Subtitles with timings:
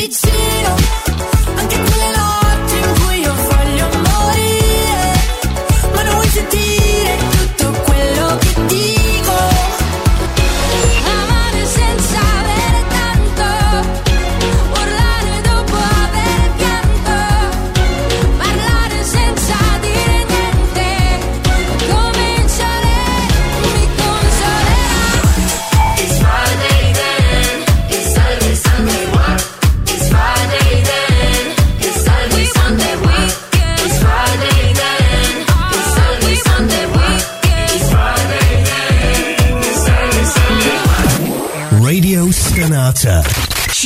[0.00, 0.49] vicino, anche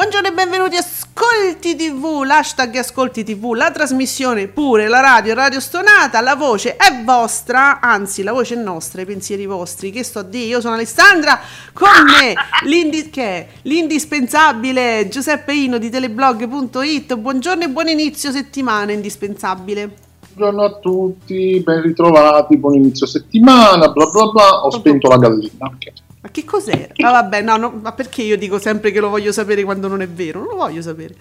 [0.00, 5.60] Buongiorno e benvenuti a Ascolti TV, l'hashtag Ascolti TV, la trasmissione pure, la radio, Radio
[5.60, 10.20] Stonata, la voce è vostra, anzi la voce è nostra, i pensieri vostri, che sto
[10.20, 11.38] a dire, io sono Alessandra,
[11.74, 12.32] con me
[12.64, 13.46] l'indi- che è?
[13.64, 19.94] l'indispensabile Giuseppe Ino di teleblog.it, buongiorno e buon inizio settimana indispensabile.
[20.32, 25.66] Buongiorno a tutti, ben ritrovati, buon inizio settimana, bla bla bla, ho spento la gallina.
[25.66, 25.92] ok.
[26.22, 26.92] Ma che cos'era?
[26.96, 30.02] Ah vabbè, no, no, ma perché io dico sempre che lo voglio sapere quando non
[30.02, 30.40] è vero?
[30.40, 31.14] Non lo voglio sapere.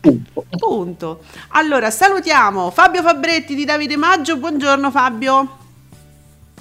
[0.00, 0.44] Punto.
[0.50, 1.22] Punto.
[1.48, 4.36] Allora, salutiamo Fabio Fabretti di Davide Maggio.
[4.36, 5.58] Buongiorno Fabio.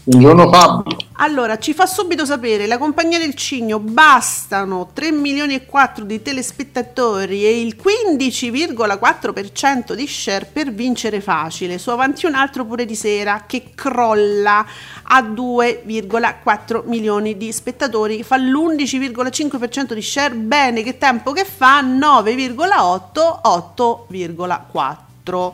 [0.10, 0.96] Buongiorno Fabio.
[1.18, 6.22] Allora, ci fa subito sapere, la compagnia del Cigno bastano 3 milioni e 4 di
[6.22, 11.78] telespettatori e il 15,4% di share per vincere facile.
[11.78, 14.66] Su avanti un altro pure di sera che crolla
[15.04, 20.36] a 2,4 milioni di spettatori, fa l'11,5% di share.
[20.36, 21.82] Bene, che tempo che fa?
[21.82, 25.52] 9,8, 8,4.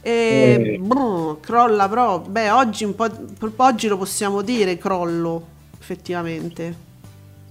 [0.00, 0.78] E, Eh.
[0.78, 3.08] brr, crolla però, beh, oggi un po',
[3.56, 5.42] oggi lo possiamo dire crollo,
[5.78, 6.86] effettivamente.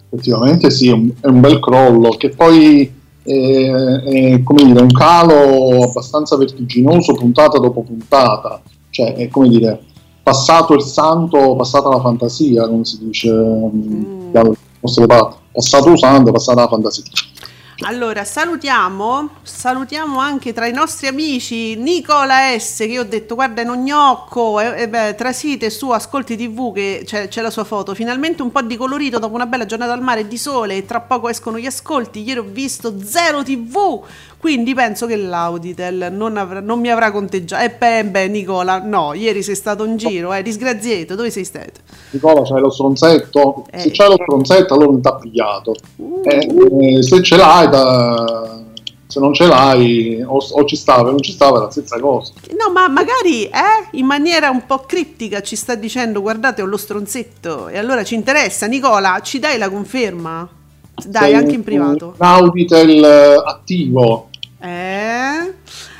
[0.09, 2.89] Effettivamente sì, è un, bel crollo che poi
[3.23, 9.81] è, è, come dire, un calo abbastanza vertiginoso puntata dopo puntata, cioè è come dire,
[10.23, 14.31] passato il santo, passata la fantasia, come si dice mm.
[14.31, 14.57] parti,
[15.51, 17.03] passato il santo, passata la fantasia.
[17.81, 23.61] Allora, salutiamo, salutiamo anche tra i nostri amici Nicola S, che io ho detto, guarda,
[23.61, 27.93] in Ognocco, e, e beh, Trasite su Ascolti TV, che c'è, c'è la sua foto,
[27.93, 31.01] finalmente un po' di colorito dopo una bella giornata al mare di sole, e tra
[31.01, 34.01] poco escono gli ascolti, ieri ho visto Zero TV,
[34.39, 37.63] quindi penso che l'Auditel non, avrà- non mi avrà conteggiato.
[37.63, 41.81] E beh, beh, Nicola, no, ieri sei stato in giro, eh, disgraziato, dove sei stato?
[42.11, 43.65] Nicola c'hai lo stronzetto?
[43.71, 43.79] Eh.
[43.79, 45.75] Se c'hai lo stronzetto allora non ti ha pigliato.
[45.97, 46.21] Uh.
[46.23, 48.63] Eh, eh, se ce l'hai, da-
[49.07, 51.99] se non ce l'hai, o, o ci stava, o non ci stava, è la stessa
[51.99, 52.33] cosa.
[52.51, 56.77] No, ma magari eh, in maniera un po' criptica ci sta dicendo guardate ho lo
[56.77, 58.67] stronzetto e allora ci interessa.
[58.67, 60.47] Nicola, ci dai la conferma?
[61.05, 62.15] Dai, Sei anche in privato.
[62.17, 63.03] Un Auditel
[63.45, 64.26] attivo.
[64.59, 65.53] Eh?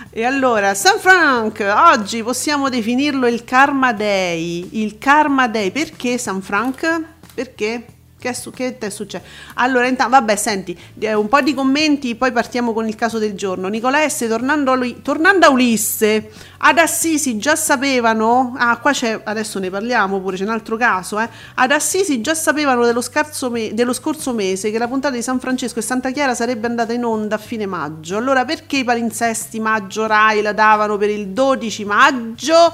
[0.09, 4.68] E allora, San Frank, oggi possiamo definirlo il Karma Day.
[4.72, 7.01] Il Karma Day, perché San Frank?
[7.34, 7.85] Perché?
[8.19, 9.23] Che, su- che è successo?
[9.55, 13.33] Allora, intanto, vabbè, senti, eh, un po' di commenti, poi partiamo con il caso del
[13.35, 13.67] giorno.
[13.67, 19.22] Nicola S, tornando a, Uli- tornando a Ulisse, ad Assisi già sapevano, ah, qua c'è,
[19.23, 21.29] adesso ne parliamo pure, c'è un altro caso, eh.
[21.53, 23.03] Ad Assisi già sapevano dello,
[23.51, 26.94] me- dello scorso mese che la puntata di San Francesco e Santa Chiara sarebbe andata
[26.94, 28.17] in onda a fine maggio.
[28.17, 32.73] Allora, perché i palinsesti maggio Rai la davano per il 12 maggio?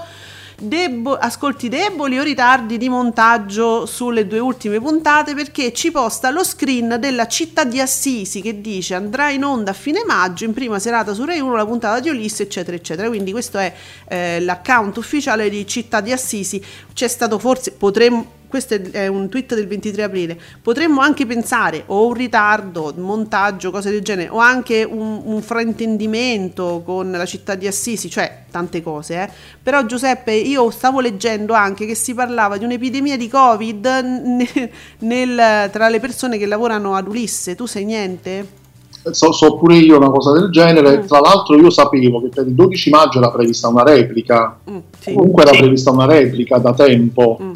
[0.63, 6.41] Debo- ascolti deboli o ritardi di montaggio sulle due ultime puntate perché ci posta lo
[6.41, 10.79] screen della città di Assisi che dice andrà in onda a fine maggio in prima
[10.79, 13.09] serata su Rai 1 la puntata di Ulisse eccetera eccetera.
[13.09, 13.73] Quindi questo è
[14.08, 16.64] eh, l'account ufficiale di città di Assisi.
[16.93, 20.40] C'è stato forse potremmo questo è- un tweet del 23 aprile.
[20.61, 26.84] Potremmo anche pensare o un ritardo, montaggio, cose del genere, o anche un, un fraintendimento
[26.85, 29.23] con la città di Assisi, cioè tante cose.
[29.23, 29.29] eh.
[29.64, 35.70] Però Giuseppe, io stavo leggendo anche che si parlava di un'epidemia di Covid ne- nel-
[35.72, 37.55] tra le persone che lavorano ad Ulisse.
[37.55, 38.61] Tu sai niente?
[39.11, 41.00] so, so pure io una cosa del genere.
[41.00, 41.08] Mm.
[41.08, 44.59] Tra l'altro, io sapevo che per il 12 maggio era prevista una replica.
[44.70, 45.14] Mm, sì.
[45.14, 47.40] Comunque era prevista una replica da tempo.
[47.41, 47.52] Mm.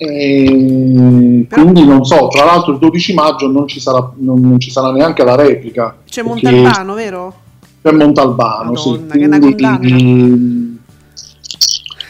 [0.00, 4.60] E Però- quindi non so, tra l'altro il 12 maggio non ci sarà, non, non
[4.60, 5.96] ci sarà neanche la replica.
[6.08, 7.34] C'è Montalbano, vero?
[7.82, 9.18] c'è Montalbano, Madonna, sì.
[9.18, 10.78] che Quindi,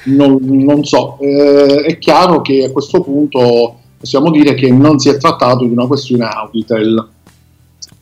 [0.04, 5.08] non, non so, Eh, è chiaro che a questo punto possiamo dire che non si
[5.08, 7.08] è trattato di una questione Auditel.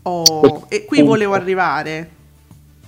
[0.03, 2.11] Oh, e qui volevo arrivare.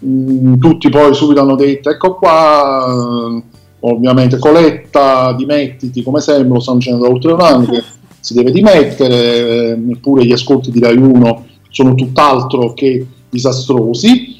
[0.05, 3.43] Mm, tutti poi subito hanno detto ecco qua
[3.81, 7.83] ovviamente Coletta dimettiti come sempre lo stanno dicendo da oltre un anno che
[8.21, 14.37] si deve dimettere eh, eppure gli ascolti di Rai 1 sono tutt'altro che disastrosi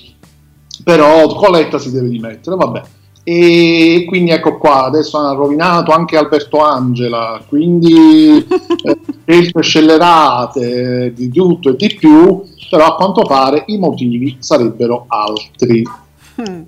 [0.83, 2.83] però Coletta si deve dimettere vabbè
[3.23, 8.45] e quindi ecco qua adesso hanno rovinato anche Alberto Angela quindi
[9.25, 15.05] eh, scellerate eh, di tutto e di più però a quanto pare i motivi sarebbero
[15.09, 15.85] altri
[16.41, 16.63] Mm.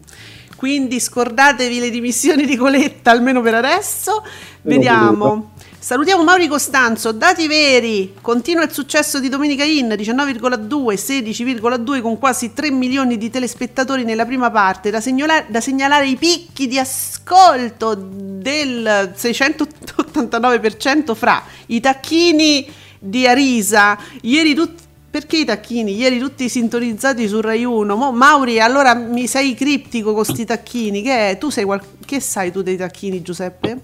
[0.61, 4.23] Quindi scordatevi le dimissioni di Coletta, almeno per adesso.
[4.61, 5.53] Vediamo.
[5.79, 12.53] Salutiamo Mauri Costanzo, dati veri, continua il successo di Domenica In, 19,2, 16,2 con quasi
[12.53, 17.95] 3 milioni di telespettatori nella prima parte, da, segnola- da segnalare i picchi di ascolto
[17.95, 24.89] del 689% fra i tacchini di Arisa, ieri tutti...
[25.11, 25.97] Perché i tacchini?
[25.97, 27.97] Ieri tutti sintonizzati su Rai 1.
[27.97, 31.03] Mo, Mauri, allora mi sei criptico con sti tacchini.
[31.03, 31.39] Che è?
[31.39, 33.81] Tu sei qual- Che sai tu dei tacchini, Giuseppe?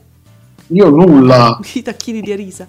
[0.68, 2.66] Io nulla, I tacchini di Arisa.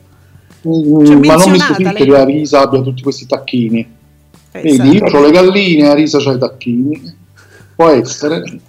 [0.67, 2.05] Mm, Cioè, ma non mi stupisce lei.
[2.05, 3.95] che Arisa abbia tutti questi tacchini.
[4.53, 7.15] Eh, Vedi, io ho le galline, Arisa c'ha i tacchini.
[7.75, 8.59] Può essere.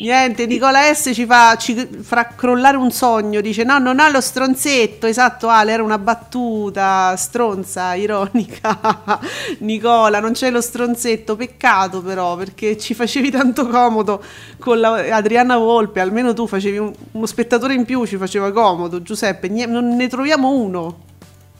[0.00, 3.40] Niente, Nicola S ci fa, ci farà crollare un sogno.
[3.40, 5.06] Dice: No, non ha lo stronzetto.
[5.06, 9.20] Esatto, Ale, era una battuta stronza, ironica.
[9.60, 11.36] Nicola, non c'è lo stronzetto.
[11.36, 14.22] Peccato, però, perché ci facevi tanto comodo
[14.58, 16.00] con la- Adriana Volpe.
[16.00, 19.02] Almeno tu facevi un- uno spettatore in più, ci faceva comodo.
[19.02, 20.98] Giuseppe, nie- non ne troviamo uno.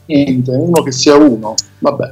[0.05, 1.53] Niente, uno che sia uno.
[1.79, 2.11] Vabbè.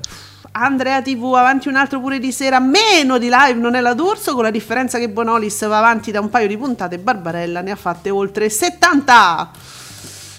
[0.57, 4.33] Andrea TV avanti un altro pure di sera, meno di live non è la D'Urso,
[4.35, 7.75] con la differenza che Bonolis va avanti da un paio di puntate, Barbarella ne ha
[7.75, 9.51] fatte oltre 70.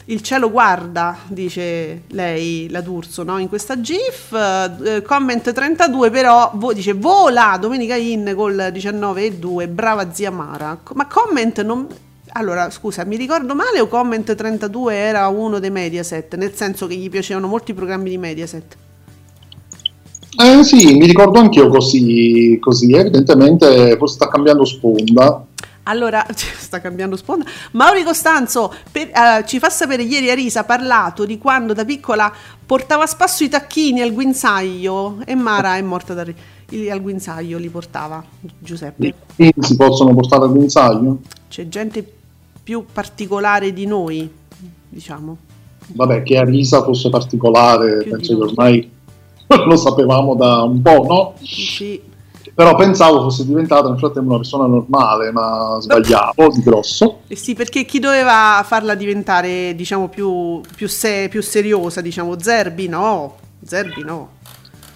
[0.06, 3.36] Il cielo guarda, dice lei, la D'Urso, no?
[3.36, 4.32] in questa GIF.
[4.32, 10.30] Eh, comment 32 però vo- dice vola Domenica In col 19 e 2, brava zia
[10.30, 10.78] Mara.
[10.94, 11.86] Ma comment non...
[12.28, 16.94] Allora, scusa, mi ricordo male o comment 32 era uno dei Mediaset, nel senso che
[16.94, 18.84] gli piacevano molti programmi di Mediaset?
[20.38, 22.92] Eh sì, mi ricordo anch'io così, così.
[22.92, 25.44] Evidentemente sta cambiando sponda.
[25.84, 27.44] Allora, sta cambiando sponda.
[27.72, 32.32] Mauri Costanzo per- eh, ci fa sapere ieri Arisa ha parlato di quando da piccola
[32.64, 36.24] portava a spasso i tacchini al guinzaglio e Mara è morta da
[36.90, 38.22] al guinzaglio li portava
[38.58, 39.14] Giuseppe.
[39.36, 41.20] Quindi si possono portare al guinzaglio?
[41.48, 42.04] C'è gente
[42.62, 44.28] più particolare di noi,
[44.88, 45.36] diciamo.
[45.92, 48.90] Vabbè, che Arisa fosse particolare, Più penso che ormai
[49.66, 51.34] lo sapevamo da un po', no?
[51.42, 52.00] Sì.
[52.54, 57.18] Però pensavo fosse diventata nel frattempo una persona normale, ma sbagliavo di grosso.
[57.26, 62.88] Eh sì, perché chi doveva farla diventare, diciamo, più, più, se- più seriosa, diciamo, Zerbi
[62.88, 64.28] no, Zerbi no.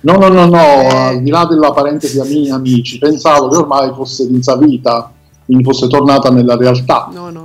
[0.02, 0.87] No, no, no, no, Eh.
[0.87, 5.12] al di là della parentesi ami- amici, pensavo che ormai fosse rinsavita,
[5.44, 7.11] quindi fosse tornata nella realtà.
[7.12, 7.43] No, no.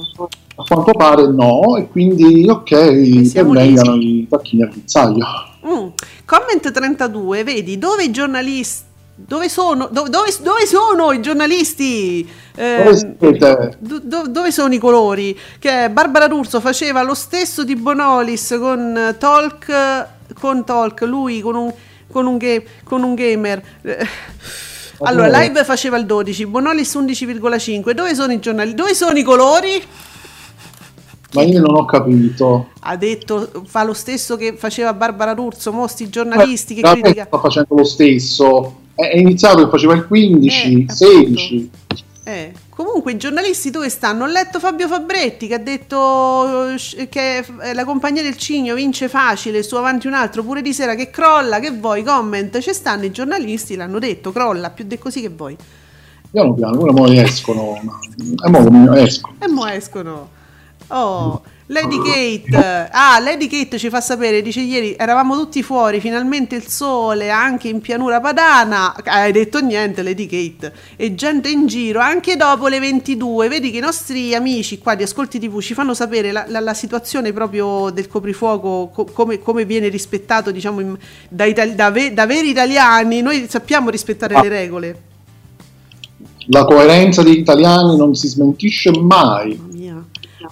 [0.58, 5.26] A quanto pare no, e quindi ok, che siamo vengano i tacchini al guinzaglio.
[5.68, 5.88] Mm.
[6.26, 8.84] Comment 32, vedi dove i giornalisti.
[9.18, 12.30] Dove sono, dove, dove- dove sono i giornalisti?
[12.54, 12.84] Eh,
[13.80, 15.40] do- do- dove sono i colori?
[15.58, 20.08] Che Barbara D'Urso faceva lo stesso di Bonolis con Talk,
[20.38, 21.74] con Talk lui con un,
[22.12, 23.64] con un, ga- con un gamer.
[25.00, 27.92] Allora, live faceva il 12, Bonolis 11,5.
[27.92, 28.76] Dove sono i giornalisti?
[28.78, 29.82] Dove sono i colori?
[31.36, 32.70] Ma io non ho capito.
[32.80, 37.26] Ha detto fa lo stesso che faceva Barbara D'Urso, mostri giornalisti che La critica.
[37.26, 38.76] sta facendo lo stesso.
[38.96, 41.70] È iniziato che faceva il 15, Eh, 16.
[42.28, 44.24] Eh, comunque i giornalisti dove stanno?
[44.24, 49.08] Ho letto Fabio Fabretti che ha detto eh, che eh, la compagnia del Cigno vince
[49.10, 53.04] facile, su avanti un altro, pure di sera che crolla, che vuoi, comment, ci stanno
[53.06, 55.56] i giornalisti, l'hanno detto, crolla, più di così che vuoi.
[56.32, 57.78] Piano piano, ora mo escono.
[57.84, 58.00] ma-
[58.44, 59.36] E mo escono.
[59.40, 60.30] E mo escono.
[60.90, 66.56] Oh, Lady Kate, ah, Lady Kate ci fa sapere, dice ieri eravamo tutti fuori, finalmente
[66.56, 72.00] il sole anche in pianura padana, hai detto niente Lady Kate, e gente in giro
[72.02, 75.96] anche dopo le 22, vedi che i nostri amici qua di Ascolti TV ci fanno
[75.96, 80.96] sapere la, la- la situazione proprio del coprifuoco, co- come, come viene rispettato diciamo in-
[81.28, 84.42] da, itali- da ve- da veri italiani, noi sappiamo rispettare Ah.
[84.44, 85.02] le regole.
[86.50, 89.60] La coerenza degli italiani non si smentisce mai.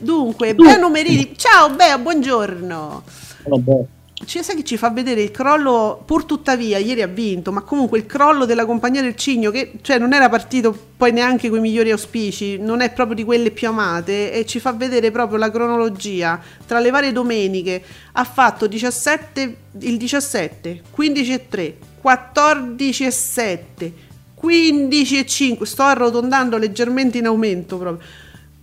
[0.03, 3.03] Dunque, Bea Numerini, ciao Bea, buongiorno.
[3.48, 3.83] Vabbè.
[4.25, 7.98] Ci sai che ci fa vedere il crollo, pur tuttavia, ieri ha vinto, ma comunque
[8.00, 11.62] il crollo della compagnia del Cigno, che cioè non era partito poi neanche con i
[11.62, 15.51] migliori auspici, non è proprio di quelle più amate, e ci fa vedere proprio la
[15.51, 17.81] cronologia tra le varie domeniche.
[18.13, 23.93] Ha fatto 17, il 17, 15 e 3, 14 e 7,
[24.36, 28.05] 15 e 5, sto arrotondando leggermente in aumento proprio.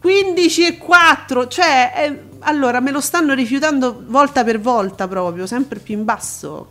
[0.00, 5.78] 15 e 4, cioè eh, allora me lo stanno rifiutando volta per volta proprio, sempre
[5.78, 6.68] più in basso.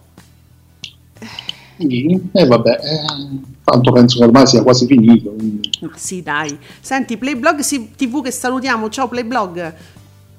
[1.78, 5.30] Sì, e vabbè, eh, tanto penso che ormai sia quasi finito.
[5.32, 6.58] quindi- Ma sì, dai.
[6.82, 7.62] Senti, Playblog
[7.96, 8.90] TV che salutiamo.
[8.90, 9.74] Ciao Playblog.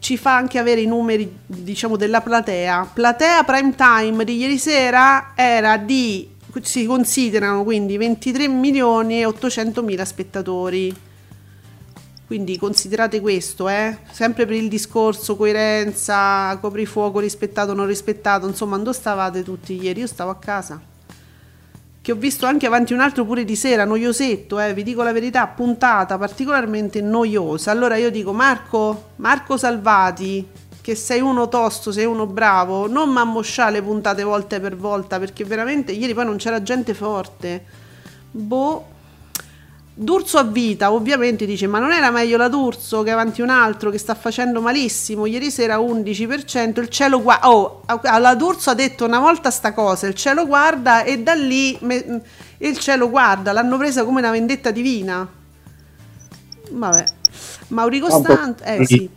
[0.00, 2.90] Ci fa anche avere i numeri, diciamo, della platea.
[2.92, 6.28] Platea prime time di ieri sera era di
[6.62, 10.94] si considerano quindi 23 milioni e 800 mila spettatori.
[12.30, 13.98] Quindi considerate questo, eh?
[14.12, 19.98] sempre per il discorso coerenza, coprifuoco rispettato o non rispettato, insomma, dove stavate tutti ieri?
[19.98, 20.80] Io stavo a casa
[22.00, 25.10] che ho visto anche avanti un altro pure di sera, noiosetto, eh, vi dico la
[25.10, 27.72] verità, puntata particolarmente noiosa.
[27.72, 30.46] Allora io dico Marco, Marco Salvati,
[30.80, 35.90] che sei uno tosto, sei uno bravo, non m'ammosciare puntate volta per volta, perché veramente
[35.90, 37.64] ieri poi non c'era gente forte.
[38.30, 38.98] Boh.
[40.02, 43.90] D'Urso a vita, ovviamente dice, ma non era meglio la D'Urso che avanti un altro
[43.90, 49.04] che sta facendo malissimo, ieri sera 11%, il cielo guarda, oh, alla D'Urso ha detto
[49.04, 52.22] una volta sta cosa, il cielo guarda e da lì me-
[52.56, 55.28] il cielo guarda, l'hanno presa come una vendetta divina.
[56.70, 57.04] Vabbè,
[57.68, 59.10] Mauri Costante, eh sì,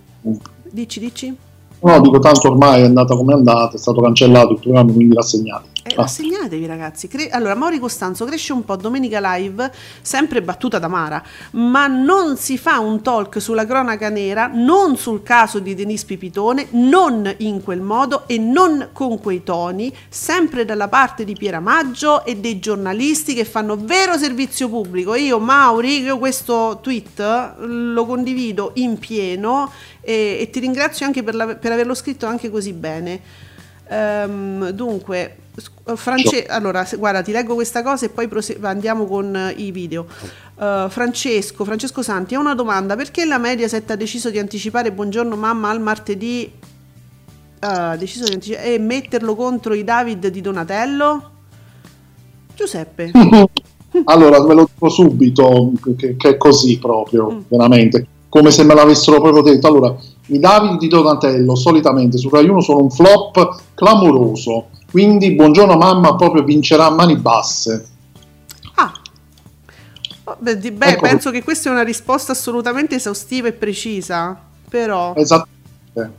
[0.69, 1.37] dici, dici?
[1.83, 5.15] No, dico tanto ormai è andata come è andata, è stato cancellato il programma, quindi
[5.15, 5.67] rassegnato.
[5.83, 7.09] Eh, Ah, rassegnatevi ragazzi.
[7.09, 9.69] Cre- allora, Mauri Costanzo cresce un po' domenica live,
[10.01, 11.21] sempre battuta da Mara,
[11.51, 16.67] ma non si fa un talk sulla cronaca nera, non sul caso di Denise Pipitone,
[16.71, 22.23] non in quel modo e non con quei toni, sempre dalla parte di Piera Maggio
[22.23, 25.15] e dei giornalisti che fanno vero servizio pubblico.
[25.15, 29.69] Io, Mauri, io questo tweet lo condivido in pieno
[30.03, 33.19] e, e ti ringrazio anche per, la- per averlo scritto anche così bene.
[33.89, 39.35] Ehm, dunque, sc- France- allora, guarda, ti leggo questa cosa e poi prose- andiamo con
[39.35, 40.05] eh, i video.
[40.59, 45.35] Eh, Francesco, Francesco Santi, ho una domanda: perché la Mediaset ha deciso di anticipare Buongiorno
[45.35, 46.43] Mamma al martedì?
[46.45, 51.31] eh, Ha deciso di anticipare e metterlo contro i David di Donatello?
[52.55, 53.11] Giuseppe,
[54.05, 57.39] Allora, ve lo dico subito che, che è così proprio, Mm.
[57.47, 59.67] veramente, come se me l'avessero proprio detto.
[59.67, 65.77] Allora, i Davide di Donatello solitamente su Rai 1 sono un flop clamoroso, quindi Buongiorno
[65.77, 67.87] Mamma proprio vincerà a mani basse.
[68.73, 68.91] Ah.
[70.39, 71.01] Beh, beh, Ecco.
[71.01, 74.35] penso che questa è una risposta assolutamente esaustiva e precisa,
[74.67, 76.11] però Esattamente.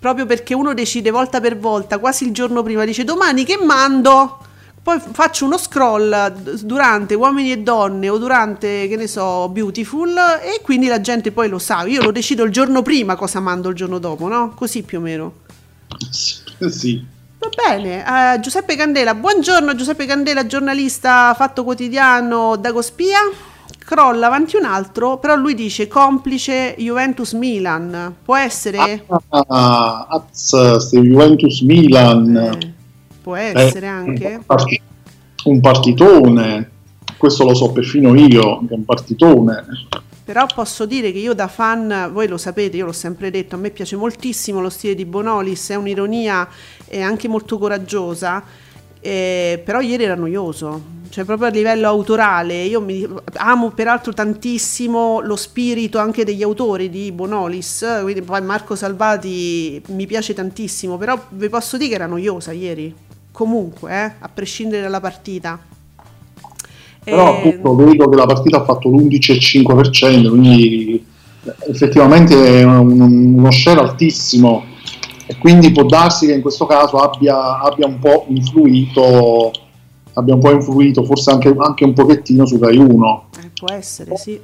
[0.00, 4.38] proprio perché uno decide volta per volta, quasi il giorno prima, dice domani che mando,
[4.84, 10.60] poi faccio uno scroll durante Uomini e Donne o durante, che ne so, Beautiful e
[10.62, 13.74] quindi la gente poi lo sa, io lo decido il giorno prima cosa mando il
[13.74, 14.52] giorno dopo, no?
[14.54, 15.32] Così più o meno.
[16.70, 17.04] Sì.
[17.38, 23.18] Va bene, eh, Giuseppe Candela, buongiorno Giuseppe Candela, giornalista fatto quotidiano da Gospia.
[23.84, 28.14] Crolla avanti un altro, però lui dice complice Juventus-Milan.
[28.24, 29.04] Può essere?
[29.28, 32.36] Ah, azz, ste Juventus Milan.
[32.36, 32.72] Eh,
[33.24, 34.26] può essere Eh, anche.
[34.34, 34.80] un part-
[35.44, 36.70] Un partitone.
[37.16, 39.64] Questo lo so perfino io, che è un partitone.
[40.24, 43.58] Però posso dire che io da fan, voi lo sapete, io l'ho sempre detto, a
[43.58, 46.48] me piace moltissimo lo stile di Bonolis, è un'ironia
[46.86, 48.42] e anche molto coraggiosa,
[49.00, 55.20] eh, però ieri era noioso, cioè proprio a livello autorale, io mi, amo peraltro tantissimo
[55.20, 61.22] lo spirito anche degli autori di Bonolis, quindi poi Marco Salvati mi piace tantissimo, però
[61.30, 62.94] vi posso dire che era noiosa ieri,
[63.34, 65.58] comunque, eh, a prescindere dalla partita.
[67.02, 71.04] Però Eh, appunto vedo che la partita ha fatto l'11,5%, quindi
[71.68, 74.64] effettivamente è un- uno share altissimo
[75.26, 79.50] e quindi può darsi che in questo caso abbia, abbia un po' influito,
[80.12, 83.24] abbia un po' influito forse anche, anche un pochettino su Rai 1.
[83.42, 84.38] Eh, può essere, sì.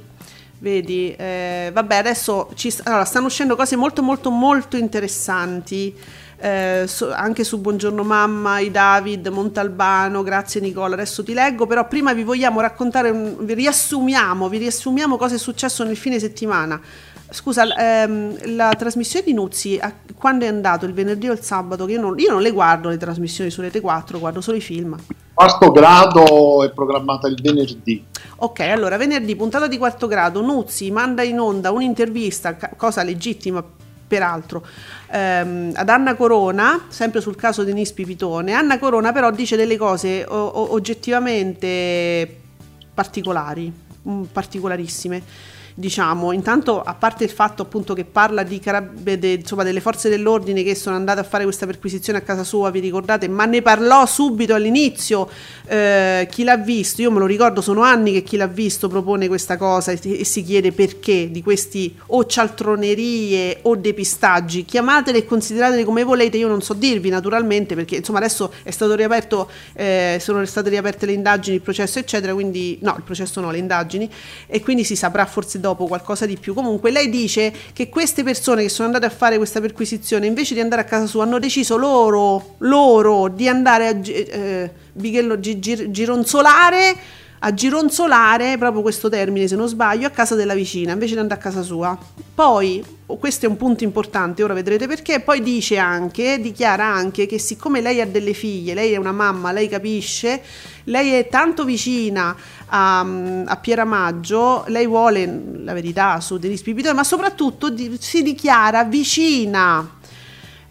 [0.59, 5.95] Vedi, eh, vabbè, adesso ci, allora, stanno uscendo cose molto molto molto interessanti.
[6.41, 11.87] Eh, so- anche su Buongiorno Mamma, i David, Montalbano, grazie Nicola, adesso ti leggo, però
[11.87, 16.81] prima vi vogliamo raccontare, un- vi riassumiamo, vi riassumiamo cosa è successo nel fine settimana.
[17.33, 20.85] Scusa, ehm, la trasmissione di Nuzzi, a- quando è andato?
[20.85, 21.85] Il venerdì o il sabato?
[21.85, 24.61] Che io, non, io non le guardo le trasmissioni su Rete 4, guardo solo i
[24.61, 24.97] film.
[25.33, 28.03] Quarto grado è programmata il venerdì.
[28.37, 33.63] Ok, allora venerdì, puntata di quarto grado, Nuzzi manda in onda un'intervista, cosa legittima
[34.11, 34.61] peraltro,
[35.09, 38.51] ehm, ad Anna Corona, sempre sul caso di Nis Pipitone.
[38.51, 42.39] Anna Corona però dice delle cose o- oggettivamente
[42.93, 43.71] particolari,
[44.09, 45.23] mm, particolarissime.
[45.73, 50.09] Diciamo, intanto a parte il fatto appunto che parla di carab- de- insomma, delle forze
[50.09, 53.27] dell'ordine che sono andate a fare questa perquisizione a casa sua, vi ricordate?
[53.27, 55.29] Ma ne parlò subito all'inizio.
[55.67, 57.01] eh, chi l'ha visto?
[57.01, 60.25] Io me lo ricordo, sono anni che chi l'ha visto propone questa cosa e, e
[60.25, 64.65] si chiede perché di questi o cialtronerie o depistaggi.
[64.65, 68.93] Chiamatele e consideratele come volete, io non so dirvi naturalmente perché insomma adesso è stato
[68.95, 73.51] riaperto, eh, sono state riaperte le indagini, il processo eccetera, quindi no, il processo no,
[73.51, 74.09] le indagini
[74.47, 76.53] e quindi si saprà forse dopo qualcosa di più.
[76.53, 80.59] Comunque lei dice che queste persone che sono andate a fare questa perquisizione invece di
[80.59, 85.89] andare a casa sua hanno deciso loro, loro di andare a eh, Bighello, gi- gir-
[85.89, 91.19] gironzolare a gironzolare, proprio questo termine se non sbaglio, a casa della vicina invece di
[91.19, 91.97] andare a casa sua.
[92.35, 97.25] Poi, oh, questo è un punto importante, ora vedrete perché, poi dice anche, dichiara anche
[97.25, 100.41] che siccome lei ha delle figlie, lei è una mamma, lei capisce,
[100.85, 102.35] lei è tanto vicina
[102.67, 102.99] a,
[103.45, 109.99] a Pieramaggio, lei vuole la verità su Denis Pipitone, ma soprattutto di- si dichiara vicina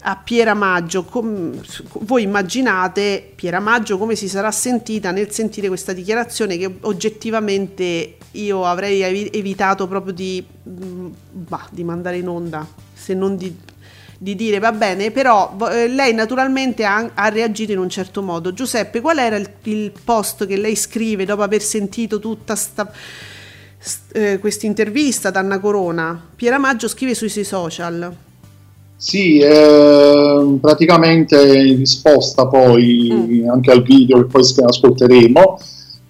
[0.03, 1.61] a Pieramaggio, com-
[1.99, 9.01] voi immaginate Pieramaggio come si sarà sentita nel sentire questa dichiarazione che oggettivamente io avrei
[9.01, 13.55] evi- evitato proprio di, mm, bah, di mandare in onda, se non di,
[14.17, 18.53] di dire va bene, però eh, lei naturalmente ha, ha reagito in un certo modo.
[18.53, 22.91] Giuseppe, qual era il, il post che lei scrive dopo aver sentito tutta sta
[24.39, 26.29] questa intervista ad Anna Corona?
[26.35, 28.29] Pieramaggio scrive sui suoi social.
[29.01, 35.59] Sì, eh, praticamente in risposta poi anche al video che poi ascolteremo.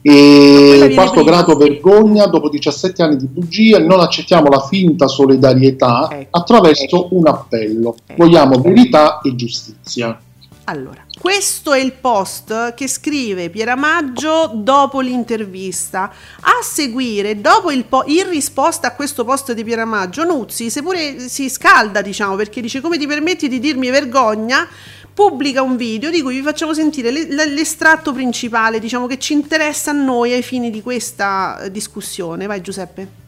[0.02, 1.24] E prima.
[1.24, 6.38] grado vergogna, dopo 17 anni di bugie, non accettiamo la finta solidarietà Ecco.
[6.38, 7.96] attraverso un appello.
[8.06, 8.26] Ecco.
[8.26, 10.20] Vogliamo verità e giustizia.
[10.66, 16.12] Allora, questo è il post che scrive Pieramaggio dopo l'intervista.
[16.40, 21.48] A seguire, dopo il po- in risposta a questo post di Pieramaggio, Nuzzi seppure si
[21.48, 24.68] scalda, diciamo, perché dice come ti permetti di dirmi vergogna,
[25.14, 29.34] pubblica un video di cui vi facciamo sentire le- le- l'estratto principale, diciamo, che ci
[29.34, 32.48] interessa a noi ai fini di questa eh, discussione.
[32.48, 33.21] Vai Giuseppe.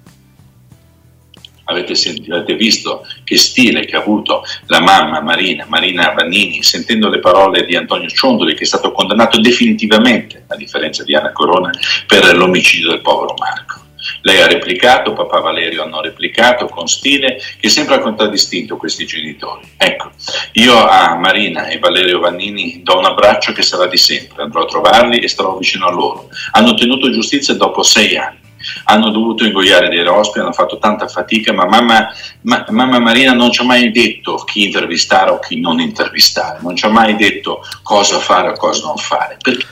[1.65, 7.09] Avete, sentito, avete visto che stile che ha avuto la mamma Marina, Marina Vannini, sentendo
[7.09, 11.71] le parole di Antonio Ciondoli, che è stato condannato definitivamente, a differenza di Anna Corona,
[12.05, 13.81] per l'omicidio del povero Marco.
[14.21, 19.61] Lei ha replicato, papà Valerio hanno replicato con stile che sempre ha contraddistinto questi genitori.
[19.77, 20.11] Ecco,
[20.53, 24.67] io a Marina e Valerio Vannini do un abbraccio che sarà di sempre, andrò a
[24.67, 26.29] trovarli e starò vicino a loro.
[26.51, 28.41] Hanno ottenuto giustizia dopo sei anni
[28.85, 32.09] hanno dovuto ingoiare dei rospi, hanno fatto tanta fatica, ma mamma,
[32.41, 36.75] ma- mamma Marina non ci ha mai detto chi intervistare o chi non intervistare, non
[36.75, 39.37] ci ha mai detto cosa fare o cosa non fare.
[39.41, 39.65] Perché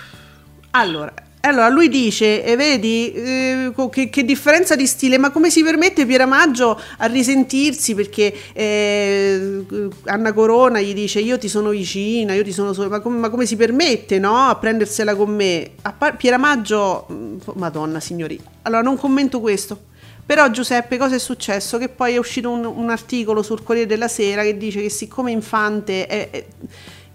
[0.72, 1.14] Allora,
[1.48, 6.06] allora lui dice, e vedi eh, che, che differenza di stile, ma come si permette
[6.06, 9.66] Pieramaggio a risentirsi perché eh,
[10.06, 13.30] Anna Corona gli dice io ti sono vicina, io ti sono so- ma, come, ma
[13.30, 15.72] come si permette no, a prendersela con me?
[15.82, 19.90] A par- Pieramaggio, mm, madonna signori, allora non commento questo.
[20.24, 21.78] Però Giuseppe, cosa è successo?
[21.78, 25.32] Che poi è uscito un, un articolo sul Corriere della Sera che dice che siccome
[25.32, 26.46] Infante è- è-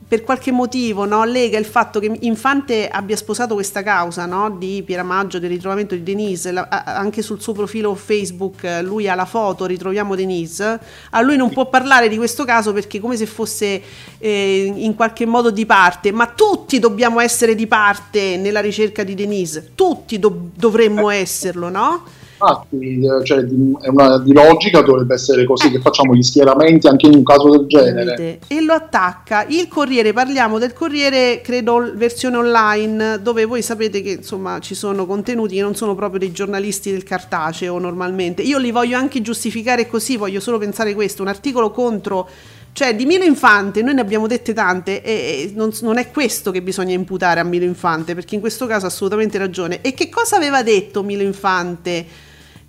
[0.08, 4.82] per qualche motivo no, lega il fatto che Infante abbia sposato questa causa no, di
[4.86, 9.24] Pieramaggio, del ritrovamento di Denise, la- anche sul suo profilo Facebook eh, lui ha la
[9.24, 10.78] foto, ritroviamo Denise,
[11.10, 13.82] a lui non può parlare di questo caso perché come se fosse
[14.18, 19.14] eh, in qualche modo di parte, ma tutti dobbiamo essere di parte nella ricerca di
[19.14, 22.04] Denise, tutti do- dovremmo esserlo, no?
[22.38, 26.86] Infatti, eh, cioè, di, è una, di logica dovrebbe essere così che facciamo gli schieramenti
[26.86, 28.40] anche in un caso del genere.
[28.46, 29.46] E lo attacca.
[29.48, 35.06] Il Corriere, parliamo del Corriere, credo versione online, dove voi sapete che insomma ci sono
[35.06, 38.42] contenuti che non sono proprio dei giornalisti del cartaceo normalmente.
[38.42, 42.28] Io li voglio anche giustificare così, voglio solo pensare questo, un articolo contro
[42.76, 46.60] cioè di Milo Infante, noi ne abbiamo dette tante e non, non è questo che
[46.60, 49.80] bisogna imputare a Milo Infante, perché in questo caso ha assolutamente ragione.
[49.80, 52.04] E che cosa aveva detto Milo Infante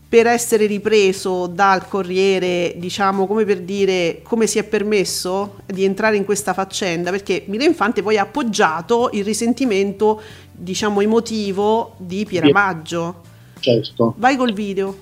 [0.10, 6.16] per essere ripreso dal Corriere, diciamo come per dire come si è permesso di entrare
[6.16, 13.22] in questa faccenda, perché Milo Infante poi ha appoggiato il risentimento, diciamo, emotivo di Pieramaggio.
[13.60, 14.14] Certo.
[14.18, 14.98] Vai col video.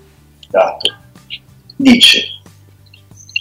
[0.50, 0.94] dato.
[1.76, 2.24] Dice,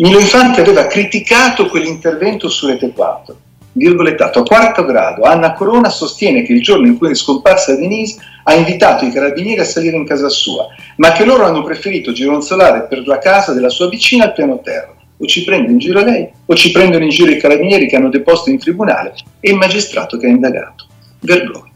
[0.01, 3.37] Milo Infante aveva criticato quell'intervento su Rete 4,
[3.75, 8.21] virgolettato, a quarto grado, Anna Corona sostiene che il giorno in cui è scomparsa Denise
[8.45, 12.87] ha invitato i carabinieri a salire in casa sua, ma che loro hanno preferito gironzolare
[12.87, 14.93] per la casa della sua vicina al piano terra.
[15.17, 18.09] O ci prende in giro lei, o ci prendono in giro i carabinieri che hanno
[18.09, 20.87] deposto in tribunale e il magistrato che ha indagato.
[21.21, 21.71] Vergogna.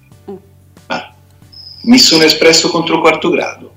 [0.88, 1.14] Ma
[1.82, 3.74] mi sono espresso contro quarto grado.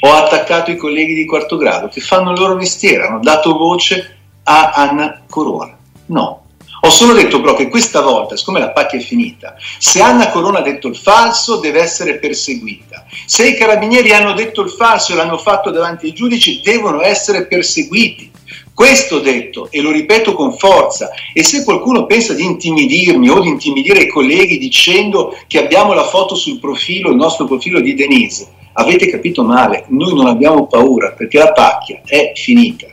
[0.00, 4.16] Ho attaccato i colleghi di quarto grado che fanno il loro mestiere, hanno dato voce
[4.44, 5.76] a Anna Corona.
[6.06, 6.42] No.
[6.80, 10.58] Ho solo detto però che questa volta, siccome la pacchia è finita, se Anna Corona
[10.58, 13.04] ha detto il falso deve essere perseguita.
[13.26, 17.46] Se i carabinieri hanno detto il falso e l'hanno fatto davanti ai giudici, devono essere
[17.46, 18.30] perseguiti.
[18.72, 21.10] Questo ho detto e lo ripeto con forza.
[21.32, 26.04] E se qualcuno pensa di intimidirmi o di intimidire i colleghi dicendo che abbiamo la
[26.04, 29.84] foto sul profilo, il nostro profilo di Denise, avete capito male.
[29.88, 32.86] Noi non abbiamo paura perché la pacchia è finita.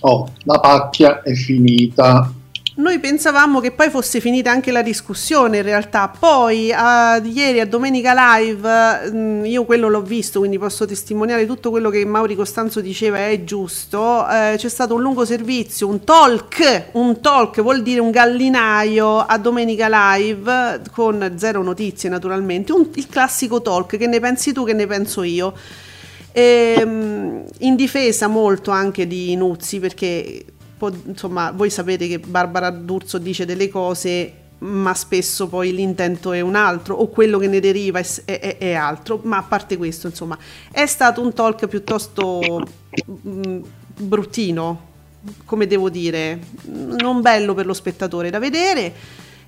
[0.00, 2.32] Oh, la pacchia è finita.
[2.76, 7.66] Noi pensavamo che poi fosse finita anche la discussione in realtà, poi a- ieri a
[7.66, 12.80] Domenica Live, mh, io quello l'ho visto quindi posso testimoniare tutto quello che Mauri Costanzo
[12.80, 18.00] diceva è giusto, eh, c'è stato un lungo servizio, un talk, un talk vuol dire
[18.00, 24.20] un gallinaio a Domenica Live con zero notizie naturalmente, un- il classico talk, che ne
[24.20, 25.52] pensi tu, che ne penso io.
[26.32, 30.44] Ehm, in difesa molto anche di Nuzzi perché
[31.06, 36.54] insomma voi sapete che Barbara D'Urso dice delle cose ma spesso poi l'intento è un
[36.54, 39.20] altro o quello che ne deriva è, è- è- altro.
[39.24, 40.38] Ma a parte questo insomma
[40.70, 42.62] è stato un talk piuttosto
[43.26, 43.60] mm,
[43.98, 44.88] bruttino
[45.44, 48.92] come devo dire non bello per lo spettatore da vedere.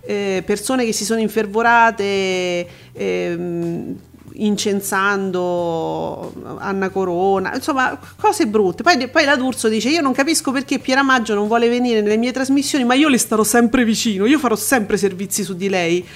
[0.05, 3.97] Eh, persone che si sono infervorate ehm,
[4.35, 8.83] incensando Anna Corona, insomma cose brutte.
[8.83, 12.33] Poi, poi la D'Urso dice io non capisco perché Pieramaggio non vuole venire nelle mie
[12.33, 16.07] trasmissioni, ma io le starò sempre vicino, io farò sempre servizi su di lei.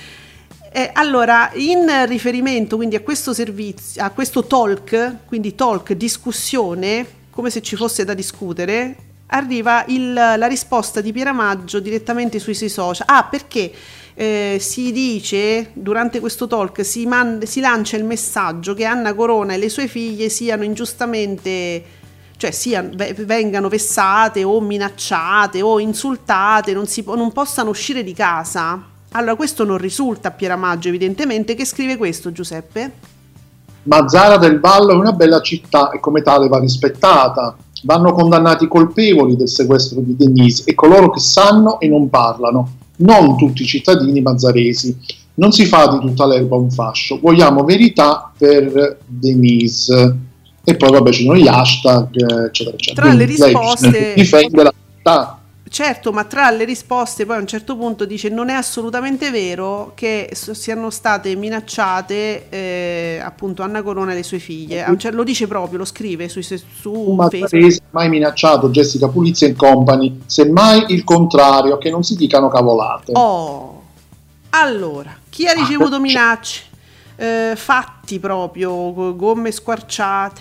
[0.73, 7.51] Eh, allora, in riferimento quindi a questo servizio, a questo talk, quindi talk, discussione, come
[7.51, 8.97] se ci fosse da discutere,
[9.29, 13.07] arriva il- la risposta di Pieramaggio direttamente sui suoi social.
[13.09, 13.73] Ah, perché
[14.19, 19.53] eh, si dice durante questo talk si, man- si lancia il messaggio che Anna Corona
[19.53, 21.85] e le sue figlie siano ingiustamente
[22.39, 28.13] cioè siano, ve- vengano vessate o minacciate o insultate, non, si non possano uscire di
[28.13, 28.83] casa.
[29.13, 32.93] Allora, questo non risulta a Pieramaggio, evidentemente, che scrive questo Giuseppe.
[33.85, 37.57] Mazzara del Vallo è una bella città e come tale va rispettata.
[37.85, 42.73] Vanno condannati i colpevoli del sequestro di Denise e coloro che sanno e non parlano,
[42.97, 44.97] non tutti i cittadini mazzaresi.
[45.35, 50.17] Non si fa di tutta l'erba un fascio, vogliamo verità per Denise.
[50.65, 53.07] E poi vabbè ci sono gli hashtag, eccetera, eccetera.
[53.07, 55.36] Tra le Quindi lei risposte- difende la città.
[55.69, 59.93] Certo, ma tra le risposte poi a un certo punto dice non è assolutamente vero
[59.97, 64.87] che siano state minacciate eh, appunto Anna Corona e le sue figlie.
[64.97, 67.79] Cer- lo dice proprio, lo scrive sui- su, un Facebook.
[67.91, 73.13] mai minacciato Jessica Pulizia e company, semmai il contrario, che non si dicano cavolate.
[73.15, 73.83] Oh,
[74.51, 76.63] allora, chi ha ricevuto minacce?
[77.17, 80.41] Eh, fatti proprio, go- gomme squarciate,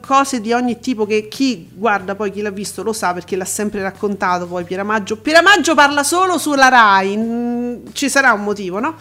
[0.00, 3.44] cose di ogni tipo che chi guarda poi chi l'ha visto lo sa perché l'ha
[3.44, 5.16] sempre raccontato poi Pieramaggio.
[5.18, 8.96] Pieramaggio parla solo sulla Rai, mm, ci sarà un motivo, no?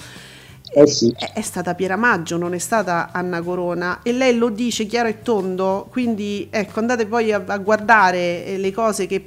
[0.72, 1.14] Eh sì.
[1.18, 5.22] È, è stata Pieramaggio, non è stata Anna Corona e lei lo dice chiaro e
[5.22, 9.26] tondo, quindi ecco andate poi a, a guardare eh, le cose che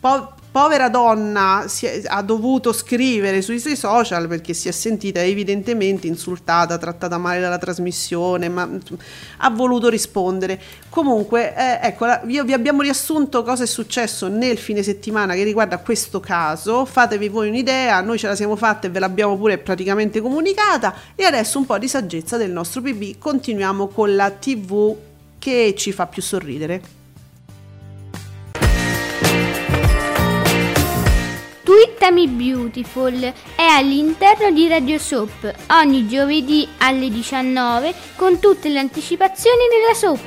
[0.00, 6.06] po- povera donna è- ha dovuto scrivere sui suoi social perché si è sentita evidentemente
[6.06, 8.68] insultata, trattata male dalla trasmissione, ma
[9.38, 10.60] ha voluto rispondere.
[10.90, 15.42] Comunque, eh, ecco, la- io vi abbiamo riassunto cosa è successo nel fine settimana che
[15.42, 19.58] riguarda questo caso, fatevi voi un'idea, noi ce la siamo fatta e ve l'abbiamo pure
[19.58, 24.94] praticamente comunicata e adesso un po' di saggezza del nostro PB, continuiamo con la TV
[25.36, 27.03] che ci fa più sorridere.
[31.64, 33.18] Twittami Beautiful
[33.56, 40.20] è all'interno di Radio Soap ogni giovedì alle 19 con tutte le anticipazioni della soap.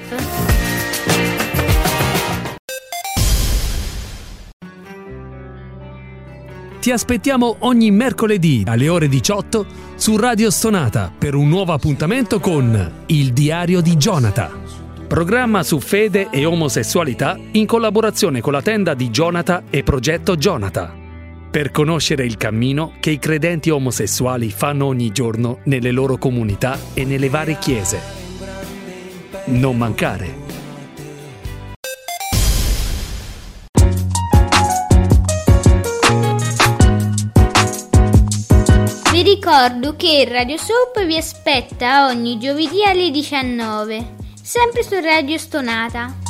[6.79, 13.03] Ti aspettiamo ogni mercoledì alle ore 18 su Radio Stonata per un nuovo appuntamento con
[13.05, 14.63] Il diario di Jonathan.
[15.07, 21.05] Programma su fede e omosessualità in collaborazione con la tenda di Jonathan e Progetto Jonathan.
[21.49, 27.05] Per conoscere il cammino che i credenti omosessuali fanno ogni giorno nelle loro comunità e
[27.05, 27.99] nelle varie chiese.
[29.45, 30.45] Non mancare.
[39.11, 46.26] Vi ricordo che Radio Soap vi aspetta ogni giovedì alle 19, sempre su Radio Stonata.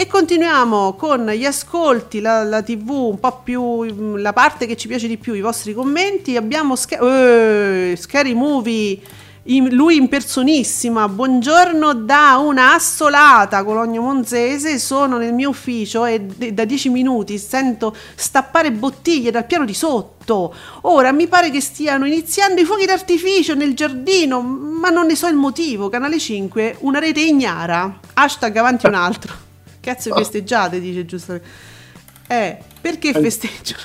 [0.00, 4.86] E continuiamo con gli ascolti, la, la TV, un po' più la parte che ci
[4.86, 6.36] piace di più, i vostri commenti.
[6.36, 8.96] Abbiamo Sca- eh, Scary Movie,
[9.46, 11.08] in- lui in personissima.
[11.08, 14.78] Buongiorno da una assolata Cologno Monzese.
[14.78, 19.74] Sono nel mio ufficio e d- da dieci minuti sento stappare bottiglie dal piano di
[19.74, 20.54] sotto.
[20.82, 25.26] Ora mi pare che stiano iniziando i fuochi d'artificio nel giardino, ma non ne so
[25.26, 25.88] il motivo.
[25.88, 27.98] Canale 5, una rete ignara.
[28.14, 29.46] Hashtag avanti un altro.
[29.88, 31.48] Cazzo festeggiate, dice giustamente.
[32.26, 33.80] Eh, perché festeggiano?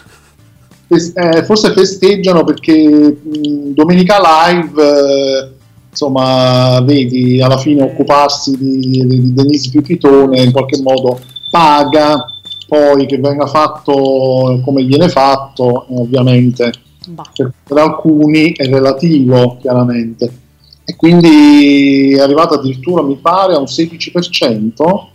[0.87, 5.51] Fes- eh, forse festeggiano perché mh, Domenica Live, eh,
[5.89, 12.25] insomma, vedi, alla fine occuparsi di, di, di Denise Pipitone in qualche modo paga,
[12.67, 16.71] poi che venga fatto come viene fatto, eh, ovviamente
[17.07, 17.23] Bah.
[17.33, 20.41] per, per alcuni è relativo, chiaramente.
[20.83, 25.11] E quindi è arrivato addirittura, mi pare, a un 16%,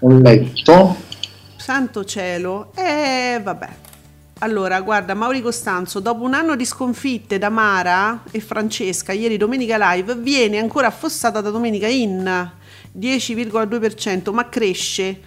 [0.00, 0.96] ho letto.
[1.56, 2.72] Santo cielo.
[2.74, 3.68] Eh, vabbè.
[4.40, 9.76] Allora, guarda, Mauri Costanzo, dopo un anno di sconfitte da Mara e Francesca, ieri Domenica
[9.92, 12.50] Live, viene ancora affossata da Domenica In,
[12.96, 15.20] 10,2%, ma cresce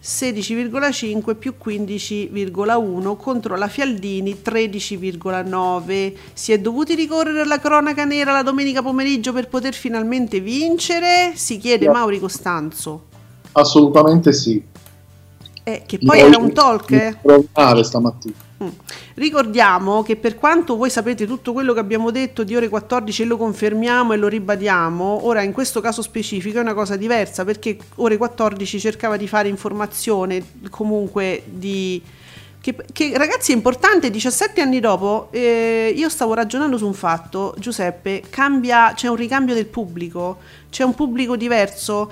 [0.00, 6.14] 16,5 più 15,1 contro la Fialdini 13,9.
[6.34, 11.32] Si è dovuti ricorrere alla cronaca nera la domenica pomeriggio per poter finalmente vincere?
[11.34, 11.88] Si chiede.
[11.88, 13.07] Mauri Costanzo.
[13.52, 14.62] Assolutamente sì.
[15.62, 17.16] Eh, che poi era un talk, eh?
[17.20, 18.46] Provare stamattina.
[18.62, 18.68] Mm.
[19.14, 23.24] Ricordiamo che per quanto voi sapete tutto quello che abbiamo detto di ore 14 e
[23.24, 27.76] lo confermiamo e lo ribadiamo, ora in questo caso specifico è una cosa diversa perché
[27.96, 32.02] ore 14 cercava di fare informazione comunque di...
[32.60, 37.54] Che, che, ragazzi è importante, 17 anni dopo eh, io stavo ragionando su un fatto,
[37.58, 42.10] Giuseppe, cambia, c'è un ricambio del pubblico, c'è un pubblico diverso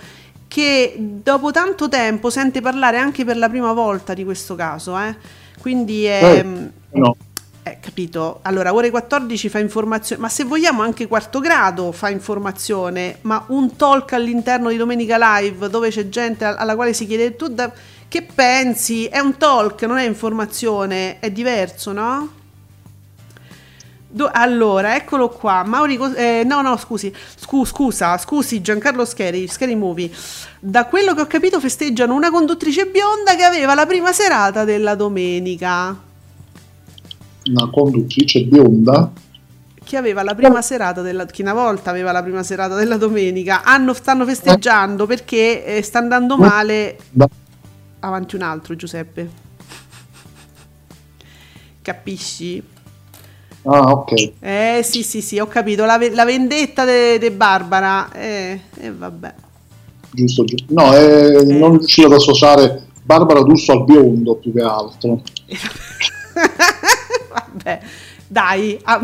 [0.57, 5.15] che dopo tanto tempo sente parlare anche per la prima volta di questo caso, eh.
[5.61, 6.39] Quindi è...
[6.39, 7.15] Eh, no.
[7.63, 8.39] eh, capito?
[8.41, 13.77] Allora, ore 14 fa informazione, ma se vogliamo anche quarto grado fa informazione, ma un
[13.77, 17.71] talk all'interno di Domenica Live dove c'è gente alla quale si chiede tu da-
[18.09, 19.05] che pensi?
[19.05, 22.31] È un talk, non è informazione, è diverso, no?
[24.17, 25.63] Do- allora, eccolo qua.
[25.63, 30.11] Mauri, Cos- eh, no, no, scusi, Scu- scusa, scusi, Giancarlo Scheri, Scheri Movie.
[30.59, 34.95] Da quello che ho capito, festeggiano una conduttrice bionda che aveva la prima serata della
[34.95, 35.95] domenica.
[37.45, 39.13] Una conduttrice bionda.
[39.85, 43.65] Chi aveva la prima serata della chi una volta aveva la prima serata della domenica,
[43.65, 46.97] hanno, stanno festeggiando perché eh, sta andando male.
[47.11, 47.29] Da-
[48.01, 49.29] Avanti un altro, Giuseppe.
[51.83, 52.63] Capisci?
[53.67, 54.33] Ah, ok.
[54.41, 55.85] Eh sì, sì, sì, ho capito.
[55.85, 58.11] La, la vendetta di Barbara.
[58.13, 59.35] Eh, eh, vabbè.
[60.13, 60.73] Giusto, giusto.
[60.73, 65.23] No, eh, non riuscivo ad associare Barbara D'Urso al biondo più che altro.
[67.33, 67.81] Vabbè,
[68.27, 69.01] dai, a,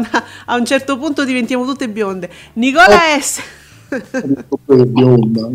[0.47, 2.31] a un certo punto diventiamo tutte bionde.
[2.55, 3.41] Nicola S.
[3.89, 5.49] Proprio bionda.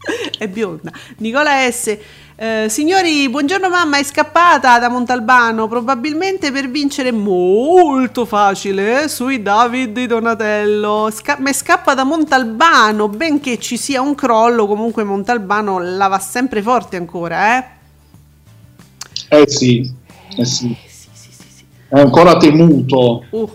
[0.38, 0.92] è bionda.
[1.18, 1.96] Nicola S.
[2.42, 9.42] eh, signori, buongiorno mamma, è scappata da Montalbano, probabilmente per vincere molto facile eh, sui
[9.42, 11.10] David di Donatello.
[11.12, 16.62] Sca- ma scappa da Montalbano, benché ci sia un crollo, comunque Montalbano la va sempre
[16.62, 17.64] forte ancora, eh?
[19.28, 19.92] Eh sì,
[20.34, 20.74] eh sì.
[20.88, 21.64] Sì, sì, sì.
[21.90, 23.22] È ancora temuto.
[23.28, 23.50] Uh.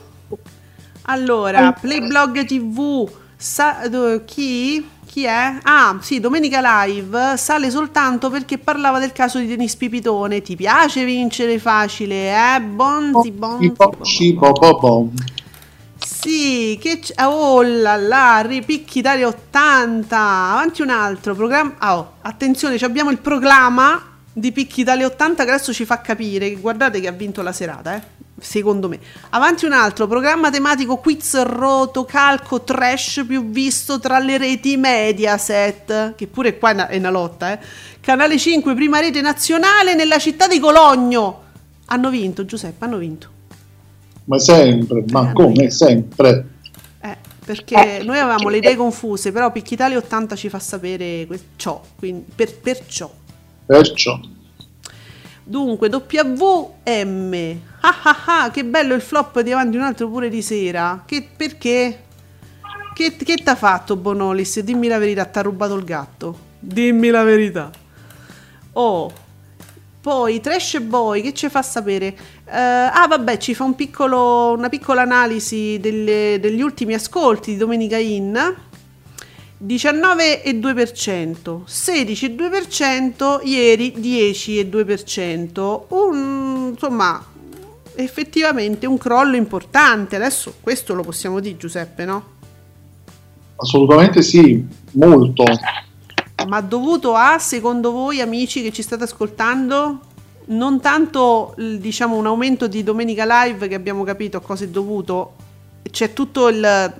[1.08, 3.80] Allora, Playblog TV, sa-
[4.26, 4.94] chi?
[5.16, 5.60] Chi è?
[5.64, 10.42] Ah, sì, Domenica Live sale soltanto perché parlava del caso di Denis Pipitone.
[10.42, 12.60] Ti piace vincere facile, eh?
[12.60, 14.04] Bonzi, bonzi, bonzi.
[14.04, 15.10] Cipo, po, po.
[16.06, 20.18] Sì, che c- oh là là, ripicchi Italia 80.
[20.18, 21.76] Avanti un altro programma.
[21.78, 26.50] ah, oh, attenzione, abbiamo il proclama di Picchi Italia 80 che adesso ci fa capire
[26.50, 28.25] che guardate che ha vinto la serata, eh.
[28.38, 29.00] Secondo me.
[29.30, 36.28] Avanti un altro programma tematico quiz rotocalco trash più visto tra le reti Mediaset, che
[36.28, 37.60] pure qua è una, è una lotta, eh.
[38.02, 41.42] Canale 5, prima rete nazionale nella città di Cologno.
[41.86, 43.30] Hanno vinto, Giuseppe, hanno vinto.
[44.26, 46.48] Ma sempre, ma Eh, come sempre?
[47.02, 51.82] Eh, perché noi avevamo le idee confuse, però Picchitalia 80 ci fa sapere que- ciò,
[51.96, 53.10] quindi per- perciò.
[53.66, 54.20] Perciò.
[55.48, 57.60] Dunque, WM.
[57.82, 61.04] Ah ah ah, che bello il flop di avanti un altro pure di sera.
[61.06, 62.02] Che, perché?
[62.96, 64.60] Che, che t'ha fatto Bonolis?
[64.62, 66.40] Dimmi la verità, t'ha rubato il gatto.
[66.58, 67.70] Dimmi la verità.
[68.74, 69.12] Oh.
[70.02, 72.08] Poi Trash Boy che ci fa sapere?
[72.46, 77.58] Eh, ah vabbè, ci fa un piccolo, una piccola analisi delle- degli ultimi ascolti di
[77.58, 78.56] Domenica In.
[79.64, 85.84] 19,2%, 16,2%, ieri 10,2%.
[85.90, 87.24] Un, insomma,
[87.96, 90.16] effettivamente un crollo importante.
[90.18, 92.34] Adesso questo lo possiamo dire, Giuseppe, no?
[93.56, 95.46] Assolutamente sì, molto.
[96.48, 100.00] Ma dovuto a, secondo voi, amici che ci state ascoltando,
[100.48, 105.36] non tanto diciamo un aumento di domenica live che abbiamo capito a cosa è dovuto,
[105.90, 106.94] c'è tutto il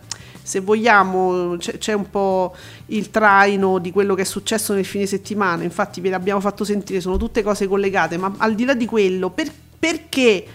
[0.46, 2.56] se vogliamo c'è, c'è un po'
[2.88, 7.02] il traino di quello che è successo nel fine settimana, infatti ve l'abbiamo fatto sentire,
[7.02, 10.46] sono tutte cose collegate, ma al di là di quello, per- perché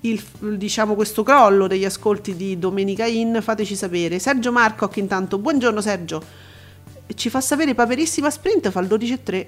[0.00, 0.22] il,
[0.56, 4.18] diciamo questo crollo degli ascolti di Domenica In, fateci sapere.
[4.18, 6.22] Sergio Marcoc intanto, buongiorno Sergio.
[7.14, 9.46] Ci fa sapere Paperissima Sprint fa il 12,3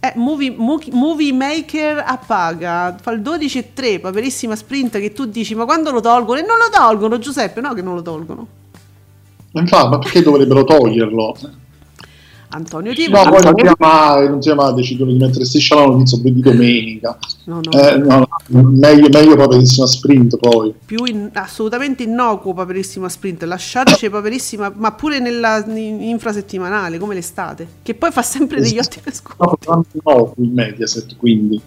[0.00, 5.64] eh, movie, Mo- movie Maker appaga fa il 12,3 Paperissima Sprint che tu dici ma
[5.64, 6.38] quando lo tolgono?
[6.38, 8.46] e non lo tolgono Giuseppe no che non lo tolgono
[9.54, 11.36] Infatti, ma perché dovrebbero toglierlo?
[12.50, 15.86] Antonio Ti No, poi non sia mai, non sia mai decidono di mettere striscia la
[15.86, 17.18] notizia di domenica.
[17.46, 20.72] no, no, Eh, no, meglio, meglio paperissima sprint poi.
[20.84, 27.66] più in- assolutamente innocuo Paperissima Sprint lasciateci Paperissima ma pure nella in- infrasettimanale come l'estate
[27.82, 31.60] che poi fa sempre degli ottimi ascolti No, no, il Mediaset, quindi.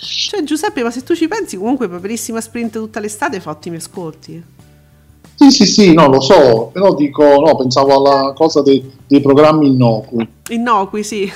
[0.00, 4.42] cioè Giuseppe ma se tu ci pensi comunque Paperissima Sprint tutta l'estate fa ottimi ascolti
[5.36, 9.68] Sì, sì, sì, no, lo so, però dico, no, pensavo alla cosa dei, dei programmi
[9.68, 10.28] innocui.
[10.48, 11.30] Innocui, sì.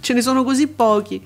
[0.00, 1.20] Ce ne sono così pochi.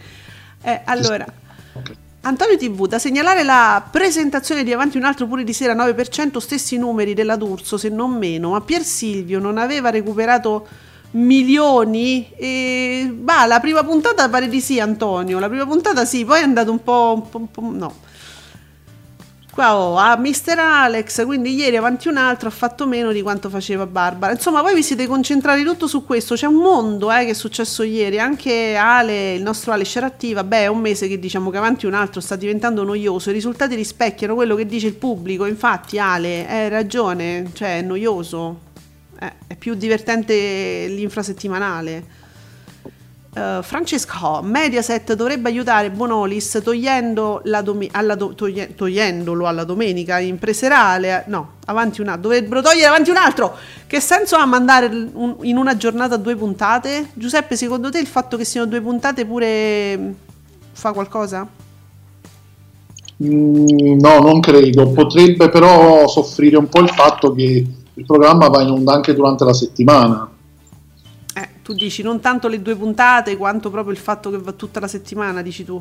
[0.62, 1.26] Eh, allora,
[1.72, 1.92] Ok.
[2.22, 6.76] Antonio TV, da segnalare la presentazione di Avanti un altro pure di sera 9%, stessi
[6.76, 10.66] numeri della D'Urso, se non meno, ma Pier Silvio non aveva recuperato
[11.12, 16.40] milioni e bah, la prima puntata pare di sì Antonio, la prima puntata sì, poi
[16.40, 17.94] è andato un po', un po', un po' no.
[19.60, 20.58] Qua ho a Mr.
[20.58, 24.32] Alex, quindi ieri avanti un altro ha fatto meno di quanto faceva Barbara.
[24.32, 26.34] Insomma, voi vi siete concentrati tutto su questo.
[26.34, 28.18] C'è un mondo eh, che è successo ieri.
[28.18, 31.92] Anche Ale, il nostro Ale Scerattiva, beh, è un mese che diciamo che avanti un
[31.92, 33.28] altro sta diventando noioso.
[33.28, 35.44] I risultati rispecchiano quello che dice il pubblico.
[35.44, 38.60] Infatti, Ale, hai ragione, cioè è noioso.
[39.20, 42.19] Eh, è più divertente l'infrasettimanale.
[43.32, 50.18] Uh, Francesco, Mediaset dovrebbe aiutare Bonolis togliendo la domi- alla do- toglie- togliendolo alla domenica
[50.18, 51.22] in preserale.
[51.28, 52.22] No, avanti un altro.
[52.22, 53.54] Dovrebbero togliere avanti un altro.
[53.86, 57.10] Che senso ha mandare un- in una giornata due puntate?
[57.14, 60.10] Giuseppe, secondo te il fatto che siano due puntate pure mm,
[60.72, 61.46] fa qualcosa?
[63.22, 64.90] Mm, no, non credo.
[64.90, 67.64] Potrebbe però soffrire un po' il fatto che
[67.94, 70.29] il programma va in onda anche durante la settimana.
[71.70, 74.88] Tu dici non tanto le due puntate quanto proprio il fatto che va tutta la
[74.88, 75.80] settimana, dici tu.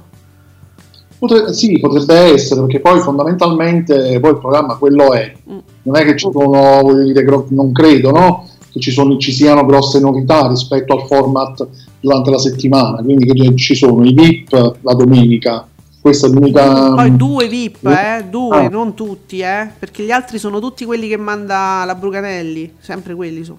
[1.17, 5.33] Potre- sì, potrebbe essere, perché poi fondamentalmente poi il programma quello è.
[5.51, 5.57] Mm.
[5.81, 8.47] Non è che ci sono, voglio dire, gro- non credo, no?
[8.71, 11.67] Che ci, sono, ci siano grosse novità rispetto al format
[11.99, 13.01] durante la settimana.
[13.01, 15.67] Quindi che ci sono i VIP la domenica,
[15.99, 16.93] questa è l'unica...
[16.93, 18.69] Poi due VIP, eh, due, Ah.
[18.69, 23.43] non tutti, eh, perché gli altri sono tutti quelli che manda la Bruganelli, sempre quelli
[23.43, 23.57] su.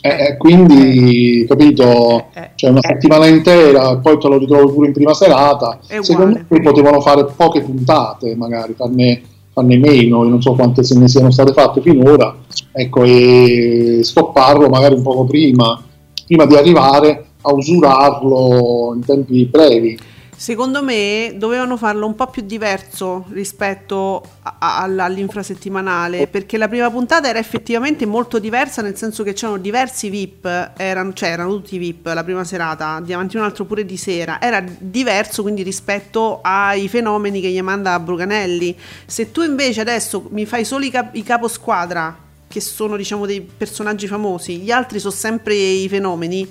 [0.00, 2.50] Eh, eh, quindi, capito, Eh, eh.
[2.54, 5.78] cioè una settimana intera poi te lo ritrovo pure in prima serata.
[6.00, 9.20] Secondo me potevano fare poche puntate, magari farne,
[9.52, 12.34] farne meno, io non so quante se ne siano state fatte finora,
[12.72, 15.82] ecco, e stopparlo magari un poco prima,
[16.26, 19.98] prima di arrivare a usurarlo in tempi brevi.
[20.40, 26.88] Secondo me dovevano farlo un po' più diverso rispetto a- a- all'infrasettimanale, perché la prima
[26.92, 31.76] puntata era effettivamente molto diversa, nel senso che c'erano diversi VIP, erano, cioè erano tutti
[31.76, 36.38] VIP la prima serata, di avanti un altro pure di sera, era diverso quindi rispetto
[36.40, 38.78] ai fenomeni che gli manda Bruganelli.
[39.06, 43.40] Se tu invece adesso mi fai solo i, cap- i caposquadra, che sono diciamo dei
[43.40, 46.48] personaggi famosi, gli altri sono sempre i fenomeni,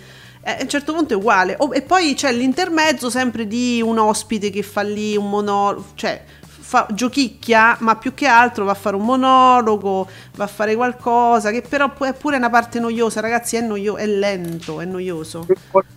[0.56, 1.56] a un certo punto è uguale.
[1.60, 6.24] Oh, e poi c'è l'intermezzo sempre di un ospite che fa lì un monologo, cioè
[6.68, 11.52] fa- giochicchia, ma più che altro va a fare un monologo, va a fare qualcosa
[11.52, 15.46] che però è pure una parte noiosa, ragazzi, è, noio- è lento, è noioso.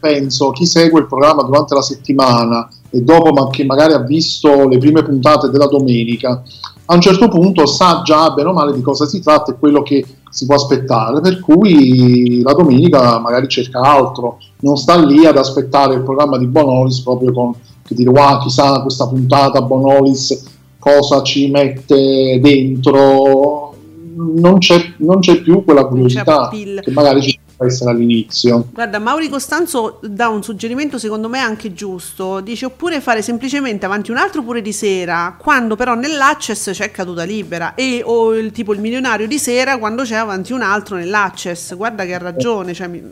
[0.01, 4.67] Penso chi segue il programma durante la settimana e dopo ma che magari ha visto
[4.67, 6.43] le prime puntate della domenica,
[6.87, 9.83] a un certo punto sa già bene o male di cosa si tratta e quello
[9.83, 15.37] che si può aspettare, per cui la domenica magari cerca altro, non sta lì ad
[15.37, 21.23] aspettare il programma di Bonolis proprio con che dire wow chissà questa puntata Bonolis cosa
[21.23, 23.75] ci mette dentro,
[24.15, 28.69] non c'è, non c'è più quella curiosità che magari ci essere all'inizio.
[28.73, 32.41] Guarda, Mauri Costanzo dà un suggerimento secondo me anche giusto.
[32.41, 37.25] Dice oppure fare semplicemente avanti un altro pure di sera, quando però nell'access c'è caduta
[37.25, 41.75] libera, e o il tipo il milionario di sera quando c'è avanti un altro nell'access.
[41.77, 43.03] Guarda che ha ragione, cioè, mi-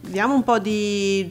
[0.00, 1.30] diamo un po' di...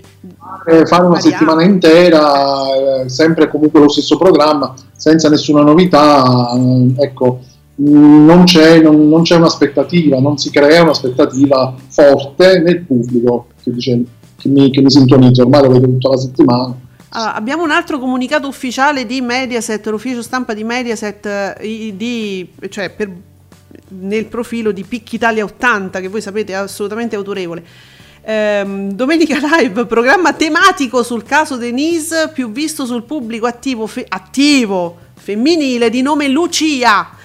[0.67, 6.93] Eh, fare una settimana intera, eh, sempre comunque lo stesso programma, senza nessuna novità, eh,
[7.03, 7.41] ecco,
[7.81, 14.03] non c'è, non, non c'è un'aspettativa, non si crea un'aspettativa forte nel pubblico che, dice,
[14.35, 16.75] che, mi, che mi sintonizza, ormai lo vedo tutta la settimana.
[17.11, 21.25] Allora, abbiamo un altro comunicato ufficiale di Mediaset, l'ufficio stampa di Mediaset,
[21.59, 23.11] eh, di, cioè per-
[23.99, 27.63] nel profilo di Picchi Italia 80, che voi sapete è assolutamente autorevole.
[28.21, 34.97] Ehm, Domenica Live, programma tematico sul caso Denise, più visto sul pubblico attivo, fe- attivo
[35.15, 37.17] femminile di nome Lucia.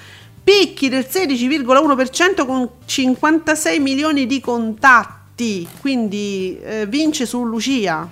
[0.44, 8.08] Picchi del 16,1% con 56 milioni di contatti, quindi eh, vince su Lucia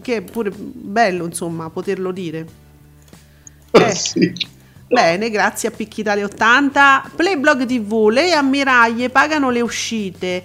[0.00, 2.46] che è pure bello insomma poterlo dire
[3.70, 3.94] Eh.
[3.94, 4.32] Sì.
[4.88, 10.42] bene grazie a Picchi Italia 80 Playblog TV le ammiraglie pagano le uscite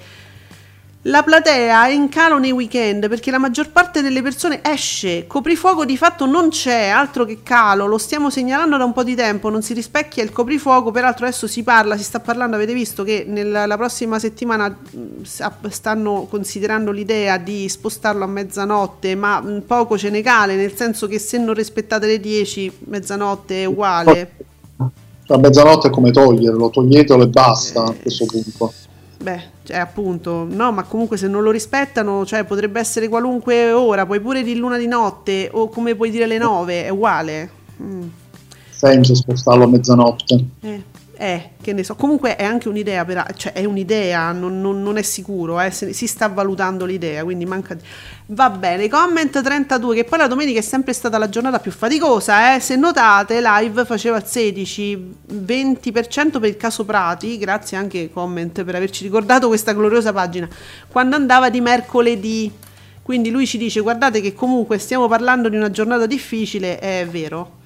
[1.08, 5.86] la platea è in calo nei weekend perché la maggior parte delle persone esce, coprifuoco
[5.86, 9.50] di fatto non c'è, altro che calo, lo stiamo segnalando da un po' di tempo,
[9.50, 13.24] non si rispecchia il coprifuoco, peraltro adesso si parla, si sta parlando, avete visto che
[13.28, 14.76] nella la prossima settimana
[15.22, 21.20] stanno considerando l'idea di spostarlo a mezzanotte, ma poco ce ne cale, nel senso che
[21.20, 24.32] se non rispettate le 10, mezzanotte è uguale.
[25.28, 28.74] A mezzanotte è come toglierlo, toglietelo e basta a questo punto.
[29.18, 34.06] Beh, cioè appunto, no, ma comunque se non lo rispettano, cioè potrebbe essere qualunque ora,
[34.06, 37.50] puoi pure di luna di notte o come puoi dire le 9, è uguale.
[37.82, 38.08] Mm.
[38.70, 40.46] Senza spostarlo a mezzanotte.
[40.62, 40.84] Eh,
[41.18, 44.98] eh, che ne so, comunque è anche un'idea, per, cioè è un'idea, non, non- non
[44.98, 47.76] è sicuro, eh, se- si sta valutando l'idea, quindi manca...
[48.28, 52.56] Va bene, comment 32, che poi la domenica è sempre stata la giornata più faticosa,
[52.56, 58.64] eh, se notate live faceva il 16, 20% per il caso Prati, grazie anche comment
[58.64, 60.48] per averci ricordato questa gloriosa pagina,
[60.88, 62.52] quando andava di mercoledì.
[63.04, 67.58] Quindi lui ci dice guardate che comunque stiamo parlando di una giornata difficile, è vero.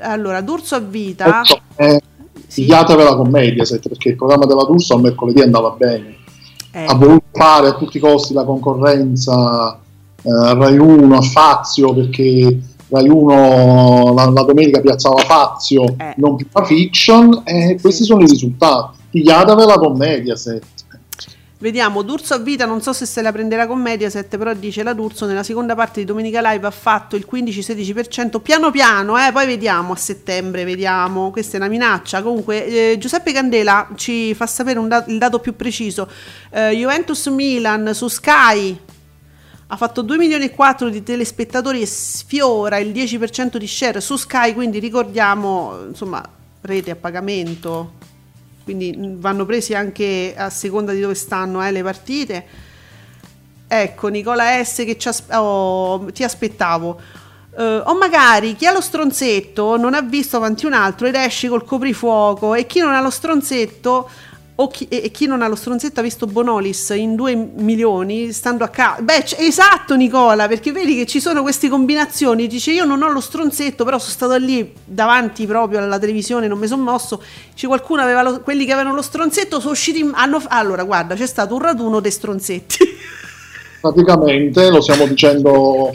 [0.00, 1.42] Allora, D'Urso a vita...
[1.74, 2.00] Eh,
[2.46, 2.62] Sì.
[2.62, 6.14] Pigliatevela con Mediaset perché il programma della D'Urso al mercoledì andava bene.
[6.72, 9.78] Eh, ha voluto fare a tutti i costi la concorrenza
[10.22, 16.14] eh, a Rai 1 a Fazio perché Rai 1 la, la domenica piazzava Fazio Eh.
[16.16, 20.64] non più la fiction e questi sono i risultati pigliatevela con Mediaset
[21.58, 24.92] Vediamo, D'Urso a vita, non so se se la prenderà con Mediaset, però dice la
[24.92, 29.46] D'Urso nella seconda parte di Domenica Live ha fatto il 15-16%, piano piano, eh, poi
[29.46, 32.20] vediamo a settembre, vediamo, questa è una minaccia.
[32.22, 36.10] Comunque eh, Giuseppe Candela ci fa sapere dat- il dato più preciso,
[36.50, 38.78] Eh, Juventus Milan su Sky
[39.68, 44.16] ha fatto 2 milioni e 4 di telespettatori e sfiora il 10% di share su
[44.16, 46.22] Sky, quindi ricordiamo, insomma,
[46.60, 47.92] rete a pagamento,
[48.66, 52.44] quindi mh, vanno presi anche a seconda di dove stanno eh, le partite.
[53.68, 57.00] Ecco, Nicola S che ci as- oh, ti aspettavo.
[57.56, 61.48] Eh, o magari chi ha lo stronzetto non ha visto avanti un altro ed esce
[61.48, 64.10] col coprifuoco e chi non ha lo stronzetto
[64.70, 68.64] chi, e e chi non ha lo stronzetto ha visto Bonolis in 2 milioni stando
[68.64, 69.02] a casa.
[69.02, 72.46] Beh, c- esatto Nicola, perché vedi che ci sono queste combinazioni.
[72.46, 76.58] Dice io non ho lo stronzetto, però sono stato lì davanti proprio alla televisione, non
[76.58, 77.22] mi sono mosso.
[77.52, 81.14] Dice qualcuno aveva lo- quelli che avevano lo stronzetto sono usciti in- hanno, allora guarda,
[81.14, 82.78] c'è stato un raduno dei stronzetti.
[83.80, 85.92] praticamente lo stiamo dicendo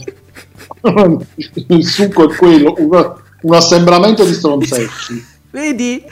[1.68, 6.04] il succo è quello un, un assembramento di stronzetti vedi?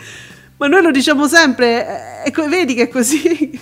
[0.59, 3.57] Ma noi lo diciamo sempre, eh, e co- vedi che è così.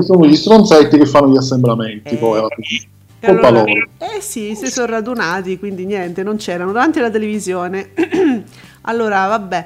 [0.00, 2.88] sono gli stronzetti che fanno gli assemblamenti Eh, poi alla fine.
[3.22, 7.90] Allora- loro eh sì, si sono radunati, quindi niente, non c'erano davanti alla televisione.
[8.82, 9.64] allora, vabbè.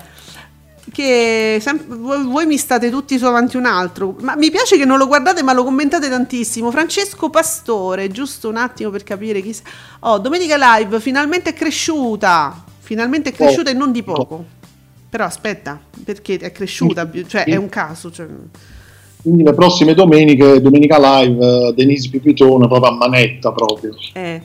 [0.93, 4.85] Che sem- voi, voi mi state tutti su avanti un altro, ma mi piace che
[4.85, 6.71] non lo guardate, ma lo commentate tantissimo.
[6.71, 9.53] Francesco Pastore, giusto un attimo per capire chi.
[9.53, 9.63] s-
[10.01, 12.63] Oh, domenica live finalmente è cresciuta.
[12.79, 14.45] Finalmente è cresciuta e non di poco.
[15.13, 18.11] Però aspetta, perché è cresciuta, cioè è un caso.
[18.11, 18.27] cioè-
[19.21, 23.95] Quindi le prossime domeniche, domenica live, eh, Denise Pipitone proprio a manetta proprio.
[24.15, 24.41] Eh.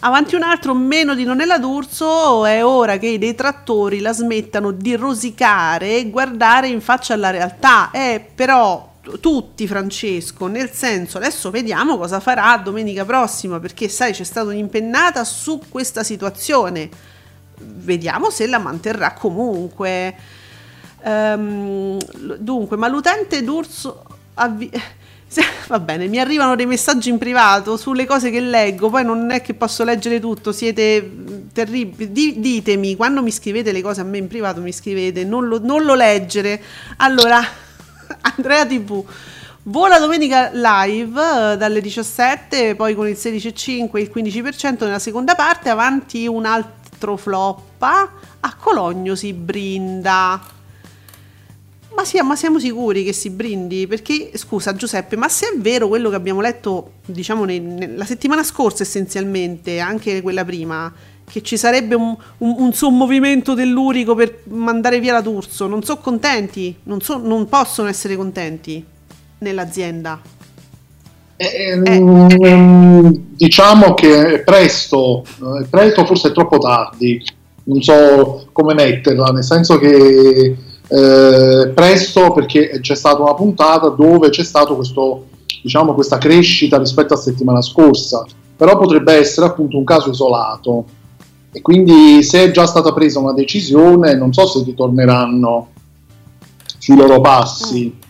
[0.00, 4.96] Avanti un altro, meno di Nonella D'Urso, è ora che i detrattori la smettano di
[4.96, 7.92] rosicare e guardare in faccia alla realtà.
[7.92, 14.24] Eh, però tutti, Francesco, nel senso, adesso vediamo cosa farà domenica prossima, perché sai, c'è
[14.24, 16.90] stata un'impennata su questa situazione.
[17.64, 20.14] Vediamo se la manterrà comunque.
[21.04, 24.04] L- dunque, ma l'utente d'Urso...
[24.34, 24.70] avvi-
[25.68, 29.40] Va bene, mi arrivano dei messaggi in privato sulle cose che leggo, poi non è
[29.40, 31.10] che posso leggere tutto, siete
[31.52, 32.12] terribili.
[32.12, 35.58] Di- ditemi, quando mi scrivete le cose a me in privato, mi scrivete, non lo,
[35.62, 36.62] non lo leggere.
[36.98, 37.40] Allora,
[38.36, 39.02] Andrea TV,
[39.64, 41.20] vola domenica live
[41.52, 46.44] eh, dalle 17, poi con il 16,5 e il 15% nella seconda parte, avanti un
[46.44, 46.81] altro
[47.16, 50.40] floppa, a Cologno si brinda.
[51.94, 53.86] Ma, sia- ma siamo sicuri che si brindi?
[53.86, 58.06] Perché, scusa Giuseppe, ma se è vero quello che abbiamo letto, diciamo, nei- ne- la
[58.06, 60.90] settimana scorsa essenzialmente, anche quella prima,
[61.24, 66.00] che ci sarebbe un, un, un sommovimento tellurico per mandare via la D'Urso, non sono
[66.00, 68.82] contenti, non, so- non possono essere contenti
[69.38, 70.20] nell'azienda.
[71.36, 77.20] Eh, mm, Diciamo che è presto, eh, è presto, forse è troppo tardi,
[77.64, 80.56] non so come metterla, nel senso che
[80.88, 85.26] eh, presto perché c'è stata una puntata dove c'è stato questo,
[85.62, 88.24] diciamo, questa crescita rispetto a settimana scorsa,
[88.56, 90.84] però potrebbe essere appunto un caso isolato
[91.50, 95.68] e quindi se è già stata presa una decisione non so se ritorneranno
[96.78, 98.00] sui loro passi.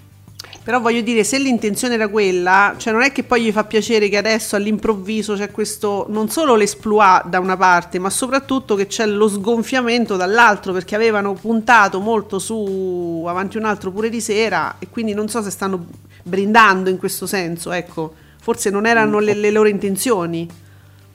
[0.64, 4.08] Però voglio dire, se l'intenzione era quella, cioè non è che poi gli fa piacere
[4.08, 9.04] che adesso all'improvviso c'è questo, non solo l'esploit da una parte, ma soprattutto che c'è
[9.06, 14.88] lo sgonfiamento dall'altro, perché avevano puntato molto su avanti un altro pure di sera e
[14.88, 15.84] quindi non so se stanno
[16.22, 18.14] brindando in questo senso, ecco.
[18.40, 20.48] Forse non erano le, le loro intenzioni.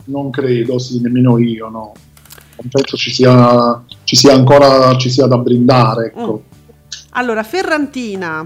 [0.06, 1.94] Non credo, sì, nemmeno io, no.
[2.60, 6.44] Non penso ci sia, ci sia ancora ci sia da brindare, ecco.
[7.12, 8.46] Allora, Ferrantina,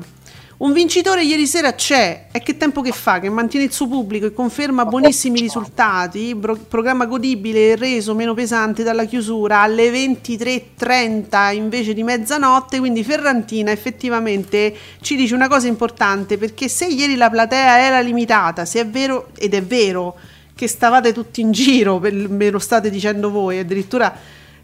[0.62, 2.28] un vincitore ieri sera c'è.
[2.32, 3.20] E che tempo che fa?
[3.20, 6.36] Che mantiene il suo pubblico e conferma buonissimi risultati.
[6.36, 12.78] Bro- programma godibile e reso meno pesante dalla chiusura alle 23.30 invece di mezzanotte.
[12.78, 18.64] Quindi Ferrantina effettivamente ci dice una cosa importante perché se ieri la platea era limitata,
[18.66, 20.16] se è vero, ed è vero,
[20.53, 24.16] che stavate tutti in giro, me lo state dicendo voi, addirittura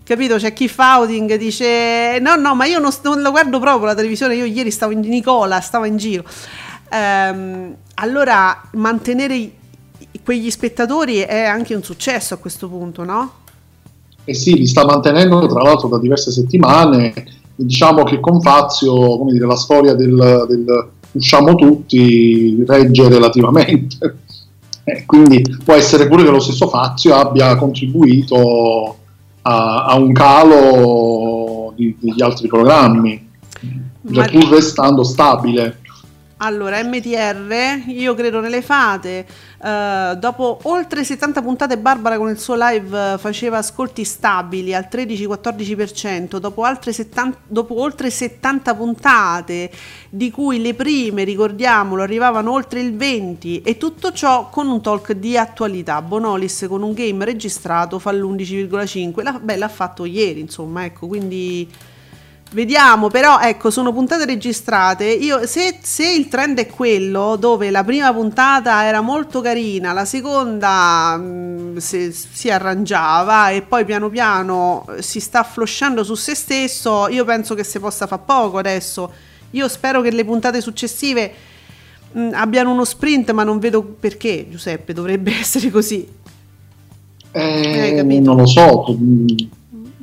[0.07, 0.37] capito?
[0.37, 3.93] C'è chi fa outing dice no, no, ma io non, non lo guardo proprio la
[3.93, 6.23] televisione, io ieri stavo in Nicola, stavo in giro.
[6.89, 9.51] Ehm, allora mantenere
[10.23, 13.31] quegli spettatori è anche un successo a questo punto, no?
[14.23, 17.13] E sì, li sta mantenendo tra l'altro da diverse settimane.
[17.55, 24.17] Diciamo che con Fazio, come dire, la storia del, del usciamo tutti regge relativamente.
[24.89, 28.96] Eh, quindi può essere pure che lo stesso Fazio abbia contribuito
[29.47, 33.29] a, a un calo di- degli altri programmi,
[34.01, 35.79] Ma- pur restando stabile.
[36.39, 39.25] Allora, MTR, io credo nelle fate.
[39.63, 44.87] eh, dopo oltre 70 puntate, Barbara con il suo live eh, faceva ascolti stabili al
[44.91, 46.37] 13-14%.
[46.37, 49.71] Dopo, altre 70 dopo oltre 70 puntate,
[50.09, 55.13] di cui le prime, ricordiamolo, arrivavano oltre il 20%, e tutto ciò con un talk
[55.13, 56.03] di attualità.
[56.03, 59.23] Bonolis con un game registrato fa l'11,5%.
[59.23, 61.95] La, beh, l'ha fatto ieri, insomma, ecco, quindi.
[62.51, 65.05] Vediamo, però ecco, sono puntate registrate.
[65.05, 70.05] Io, se, se il trend è quello dove la prima puntata era molto carina, la
[70.05, 77.09] seconda mh, se- si arrangiava e poi piano piano si sta flosciando su se stesso,
[77.09, 79.11] io penso che si possa fare poco adesso.
[79.51, 81.33] Io spero che le puntate successive
[82.13, 86.07] mh, abbiano uno sprint, ma non vedo perché, Giuseppe, dovrebbe essere così.
[87.31, 89.27] Eh, non lo so, mm,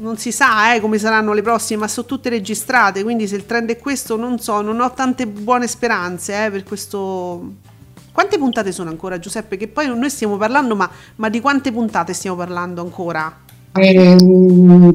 [0.04, 3.46] non si sa eh, come saranno le prossime, ma sono tutte registrate, quindi se il
[3.46, 7.72] trend è questo, non so, non ho tante buone speranze eh, per questo...
[8.12, 9.56] Quante puntate sono ancora, Giuseppe?
[9.56, 13.34] Che poi noi stiamo parlando, ma, ma di quante puntate stiamo parlando ancora?
[13.72, 14.16] eh,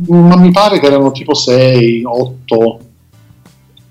[0.07, 2.80] ma mi pare che erano tipo 6, 8.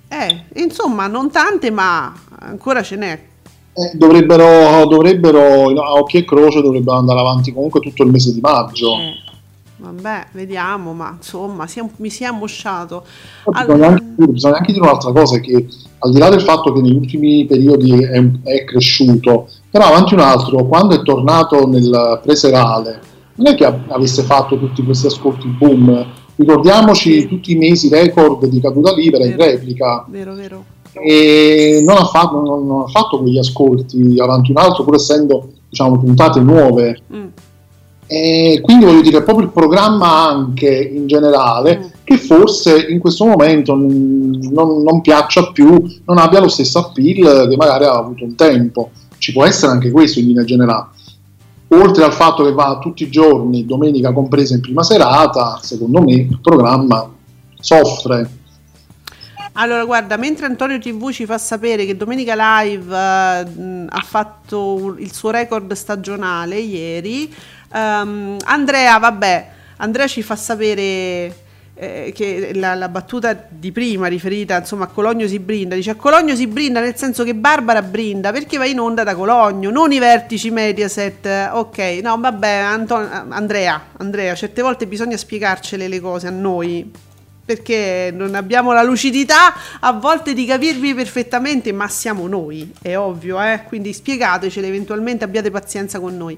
[0.09, 3.21] Eh, insomma, non tante, ma ancora ce n'è.
[3.75, 8.41] Eh, dovrebbero, dovrebbero, a occhio e croce, dovrebbero andare avanti comunque tutto il mese di
[8.41, 8.97] maggio.
[8.97, 9.28] Eh,
[9.79, 13.05] vabbè, vediamo, ma insomma, si è- mi si è ammosciato.
[13.45, 15.67] Poi Allora- Bisogna, anche, bisogna anche dire un'altra cosa, che
[16.01, 20.21] al di là del fatto che negli ultimi periodi è, è cresciuto, però avanti un
[20.21, 23.01] altro, quando è tornato nel preserale,
[23.37, 28.61] non è che avesse fatto tutti questi ascolti boom ricordiamoci tutti i mesi record di
[28.61, 29.51] caduta libera in Vero.
[29.51, 30.65] replica Vero, vero.
[30.93, 35.49] e non ha fatto, non- non ha fatto quegli ascolti avanti un altro pur essendo
[35.69, 37.27] diciamo puntate nuove Mm.
[38.11, 41.89] E quindi voglio dire proprio il programma anche in generale Mm.
[42.05, 47.57] che forse in questo momento non, non- piaccia più non abbia lo stesso appeal che
[47.57, 48.91] magari ha avuto un tempo.
[49.19, 50.87] Ci può essere anche questo in linea generale.
[51.69, 56.15] Oltre al fatto che va tutti i giorni domenica compresa in prima serata secondo me
[56.15, 57.07] il programma
[57.61, 58.31] soffre.
[59.61, 65.13] Allora, guarda, mentre Antonio TV ci fa sapere che Domenica Live eh, ha fatto il
[65.13, 67.29] suo record stagionale ieri,
[67.73, 71.47] ehm, Andrea, vabbè, Andrea ci fa sapere
[71.81, 75.95] eh, che la, la battuta di prima riferita insomma a Cologno si brinda, dice a
[75.95, 79.93] Cologno si brinda nel senso che Barbara brinda perché va in onda da Cologno, non
[79.93, 81.51] i vertici Mediaset.
[81.53, 87.07] Ok, no, vabbè, Anton- Andrea, Andrea, certe volte bisogna spiegarcele le cose a noi
[87.49, 93.41] perché non abbiamo la lucidità a volte di capirvi perfettamente, ma siamo noi, è ovvio,
[93.41, 93.63] eh?
[93.67, 96.37] quindi spiegatecele eventualmente, abbiate pazienza con noi.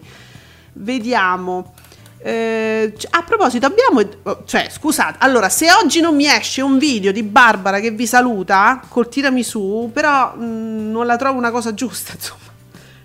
[0.80, 1.74] Vediamo.
[2.22, 4.00] Eh, a proposito, abbiamo.
[4.24, 8.06] oh, Cioè, scusate, allora, se oggi non mi esce un video di Barbara che vi
[8.06, 12.38] saluta col tiramisù, però mh, non la trovo una cosa giusta, insomma.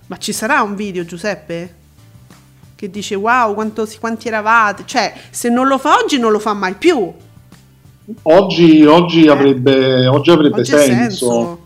[0.07, 1.83] Ma ci sarà un video, Giuseppe?
[2.75, 4.83] Che dice wow, quanto, quanti eravate?
[4.85, 7.11] Cioè, se non lo fa oggi, non lo fa mai più.
[8.23, 10.61] oggi, oggi avrebbe, oggi avrebbe Eh.
[10.61, 11.64] Oggi ha senso.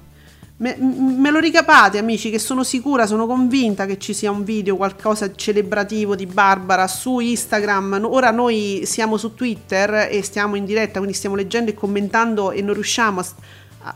[0.62, 4.76] Me, me lo ricapate, amici, che sono sicura, sono convinta che ci sia un video,
[4.76, 8.01] qualcosa celebrativo di Barbara su Instagram.
[8.03, 12.62] Ora noi siamo su Twitter e stiamo in diretta, quindi stiamo leggendo e commentando e
[12.62, 13.26] non riusciamo a,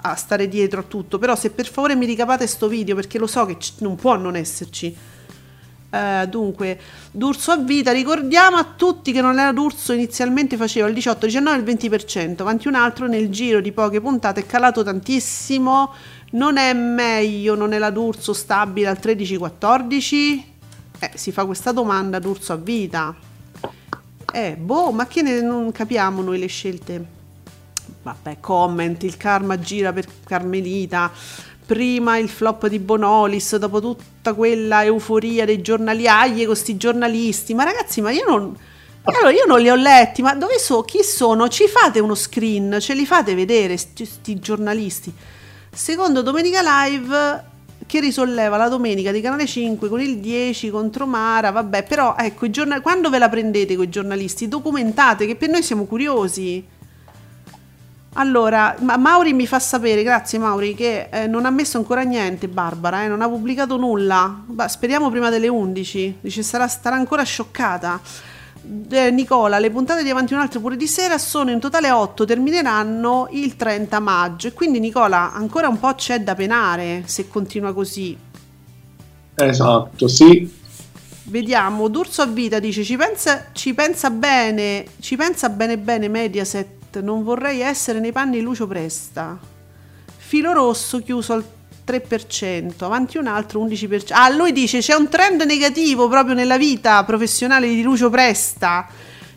[0.04, 1.20] a- stare dietro a tutto.
[1.20, 4.16] Però se per favore mi ricapate sto video, perché lo so che c- non può
[4.16, 4.96] non esserci.
[5.94, 6.80] Eh, dunque,
[7.12, 11.58] D'Urso a vita, ricordiamo a tutti che non era D'Urso inizialmente faceva il 18, 19
[11.58, 15.94] e il 20%, avanti un altro nel giro di poche puntate è calato tantissimo,
[16.34, 20.44] non è meglio, non è la D'Urso stabile al 13-14?
[21.00, 23.16] Eh, si fa questa domanda D'Urso a vita.
[24.32, 27.06] Eh, boh, ma che ne non capiamo noi le scelte?
[28.02, 31.12] Vabbè, comment, il karma gira per Carmelita.
[31.66, 37.54] Prima il flop di Bonolis, dopo tutta quella euforia dei giornaliaie con sti giornalisti.
[37.54, 38.58] Ma ragazzi, ma io non.
[39.04, 40.82] Allora, io non li ho letti, ma dove so?
[40.82, 41.48] Chi sono?
[41.48, 42.78] Ci fate uno screen?
[42.80, 45.14] Ce li fate vedere, sti, sti giornalisti?
[45.76, 47.44] Secondo Domenica Live,
[47.88, 52.48] che risolleva la domenica di Canale 5 con il 10 contro Mara, vabbè, però ecco,
[52.52, 54.48] giornal- quando ve la prendete con i giornalisti?
[54.48, 56.64] Documentate, che per noi siamo curiosi.
[58.14, 62.48] Allora, ma Mauri mi fa sapere, grazie Mauri, che eh, non ha messo ancora niente
[62.48, 64.44] Barbara, eh, non ha pubblicato nulla.
[64.46, 66.18] Bah, speriamo prima delle 11.
[66.22, 68.00] Dice sarà, starà ancora scioccata.
[68.90, 72.26] Eh, Nicola, le puntate di Avanti un altro pure di sera sono in totale 8,
[72.26, 74.48] termineranno il 30 maggio.
[74.48, 78.18] E quindi Nicola, ancora un po' c'è da penare se continua così.
[79.36, 80.62] Esatto, sì.
[81.26, 87.00] Vediamo, D'Urso a vita dice ci pensa, ci pensa bene, ci pensa bene bene Mediaset,
[87.00, 89.40] non vorrei essere nei panni di Lucio Presta.
[90.18, 91.46] Filo rosso chiuso al
[91.86, 94.08] 3%, avanti un altro 11%.
[94.12, 98.88] Ah, lui dice c'è un trend negativo proprio nella vita professionale di Lucio Presta.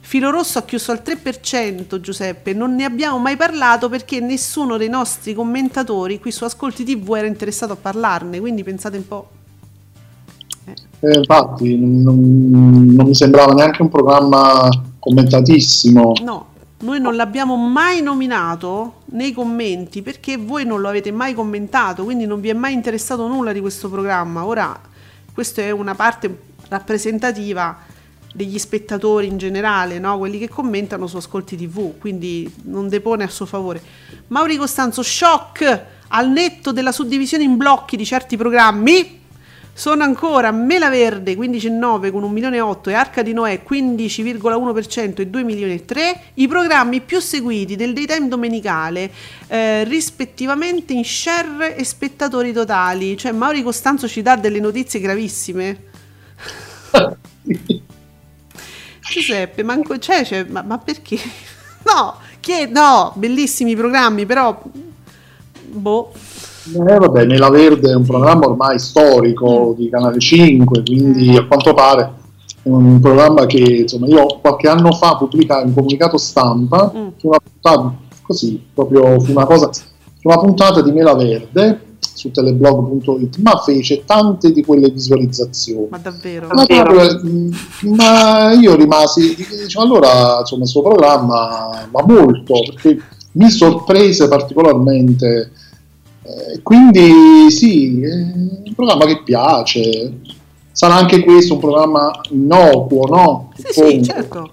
[0.00, 4.88] Filo rosso ha chiuso al 3%, Giuseppe, non ne abbiamo mai parlato perché nessuno dei
[4.88, 9.28] nostri commentatori qui su Ascolti TV era interessato a parlarne, quindi pensate un po'.
[11.00, 14.68] Eh, infatti non, non mi sembrava neanche un programma
[15.00, 16.12] commentatissimo.
[16.22, 16.46] No,
[16.78, 22.26] noi non l'abbiamo mai nominato nei commenti perché voi non lo avete mai commentato, quindi
[22.26, 24.44] non vi è mai interessato nulla di questo programma.
[24.44, 24.78] Ora,
[25.32, 27.78] questa è una parte rappresentativa
[28.34, 30.18] degli spettatori in generale, no?
[30.18, 33.82] quelli che commentano su Ascolti TV, quindi non depone a suo favore.
[34.28, 39.24] Mauri Costanzo, shock al netto della suddivisione in blocchi di certi programmi.
[39.78, 45.20] Sono ancora Mela Verde 15,9 con 1 milione e 8 e Arca di Noè 15,1%
[45.20, 49.12] e 2 milioni e 3 i programmi più seguiti del daytime domenicale
[49.48, 53.18] eh, rispettivamente in share e spettatori totali.
[53.18, 55.82] Cioè Mauri Costanzo ci dà delle notizie gravissime.
[59.10, 61.18] Giuseppe manco c'è, c'è ma, ma perché?
[61.84, 64.58] no, che, no, bellissimi programmi però
[65.66, 66.14] boh
[66.74, 69.76] Eh, vabbè, Nella Verde è un programma ormai storico Mm.
[69.76, 72.12] di Canale 5, quindi a quanto pare
[72.62, 77.08] è un programma che insomma, io qualche anno fa pubblicai un comunicato stampa Mm.
[77.16, 79.82] su una puntata così, proprio su una cosa, su
[80.22, 81.80] una puntata di Mela Verde
[82.14, 85.86] su teleblog.it, ma fece tante di quelle visualizzazioni.
[85.90, 86.48] Ma davvero?
[86.50, 87.52] Ma, proprio, mm,
[87.94, 92.98] ma io rimasi, dicevo, allora insomma, questo programma va molto perché
[93.32, 95.52] mi sorprese particolarmente.
[96.26, 100.12] Eh, quindi sì, è un programma che piace.
[100.72, 103.52] Sarà anche questo un programma innocuo, no?
[103.56, 104.50] Sì, sì, certo.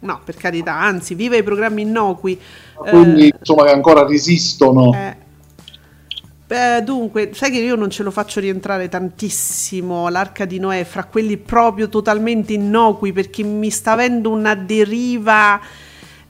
[0.00, 2.36] No, per carità, anzi, viva i programmi innocui.
[2.74, 4.92] Quindi, Eh, insomma, che ancora resistono.
[4.92, 5.16] eh.
[6.44, 11.04] Beh, dunque, sai che io non ce lo faccio rientrare tantissimo l'arca di Noè fra
[11.04, 15.58] quelli proprio totalmente innocui perché mi sta avendo una deriva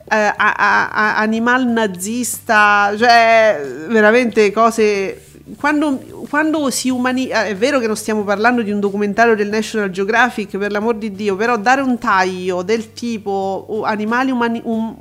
[0.09, 5.27] a- a- a- animal nazista, cioè veramente cose.
[5.57, 5.99] Quando,
[6.31, 10.57] quando si umanizza, è vero che non stiamo parlando di un documentario del National Geographic,
[10.57, 14.97] per l'amor di Dio, però dare un taglio del tipo animali umani- um-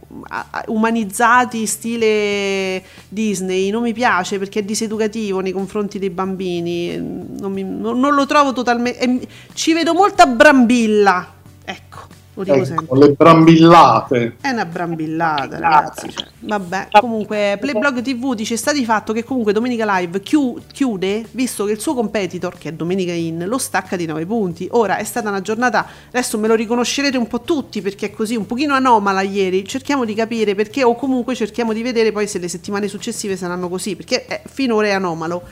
[0.67, 7.63] umanizzati stile Disney non mi piace perché è diseducativo nei confronti dei bambini, non, mi-
[7.63, 9.27] non- non lo trovo totalmente...
[9.53, 11.33] ci vedo molta brambilla,
[11.63, 11.99] ecco,
[12.33, 12.85] lo dico sempre.
[12.85, 14.35] Ecco, le brambillate.
[14.39, 16.09] È una brambillata, ragazzi.
[16.09, 21.25] cioè, vabbè, comunque, Playblog TV dice: sta di fatto che comunque Domenica Live chiu- chiude,
[21.31, 24.67] visto che il suo competitor, che è Domenica In, lo stacca di 9 punti.
[24.71, 28.35] Ora è stata una giornata, adesso me lo riconoscerete un po' tutti perché è così,
[28.35, 29.67] un pochino anomala ieri.
[29.67, 33.67] Cerchiamo di capire perché, o comunque cerchiamo di vedere poi se le settimane successive saranno
[33.67, 35.43] così, perché è, finora è anomalo.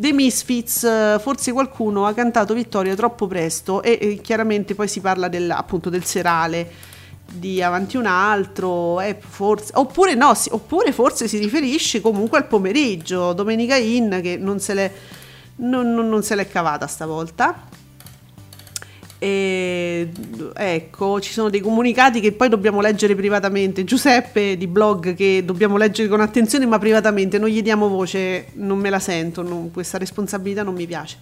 [0.00, 5.26] The Misfits, forse qualcuno ha cantato Vittoria troppo presto e, e chiaramente poi si parla
[5.26, 6.70] del, appunto del serale
[7.30, 12.46] di avanti un altro, eh, forse, oppure no, si- oppure forse si riferisce comunque al
[12.46, 14.92] pomeriggio, Domenica In che non se l'è,
[15.56, 17.66] non, non- non se l'è cavata stavolta.
[19.20, 20.08] E,
[20.54, 23.84] ecco, ci sono dei comunicati che poi dobbiamo leggere privatamente.
[23.84, 28.78] Giuseppe di blog che dobbiamo leggere con attenzione, ma privatamente non gli diamo voce, non
[28.78, 31.16] me la sento, non- questa responsabilità non mi piace.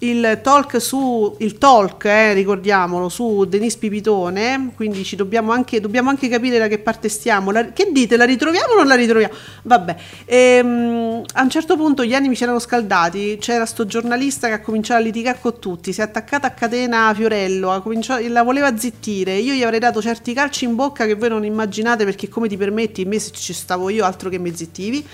[0.02, 6.10] il talk su il talk, eh, ricordiamolo, su Denis Pipitone, quindi ci dobbiamo anche, dobbiamo
[6.10, 7.52] anche capire da che parte stiamo.
[7.52, 9.32] La- che dite, la ritroviamo o non la ritroviamo?
[9.62, 14.54] Vabbè, ehm, a un certo punto gli animi si erano scaldati, c'era sto giornalista che
[14.54, 18.42] ha cominciato a litigare con tutti, si è attaccata a catena Fiorello, ha cominciato- la
[18.42, 22.28] voleva zittire, io gli avrei dato certi calci in bocca che voi non immaginate perché
[22.28, 25.06] come ti permetti, in me se ci stavo io altro che mi zittivi.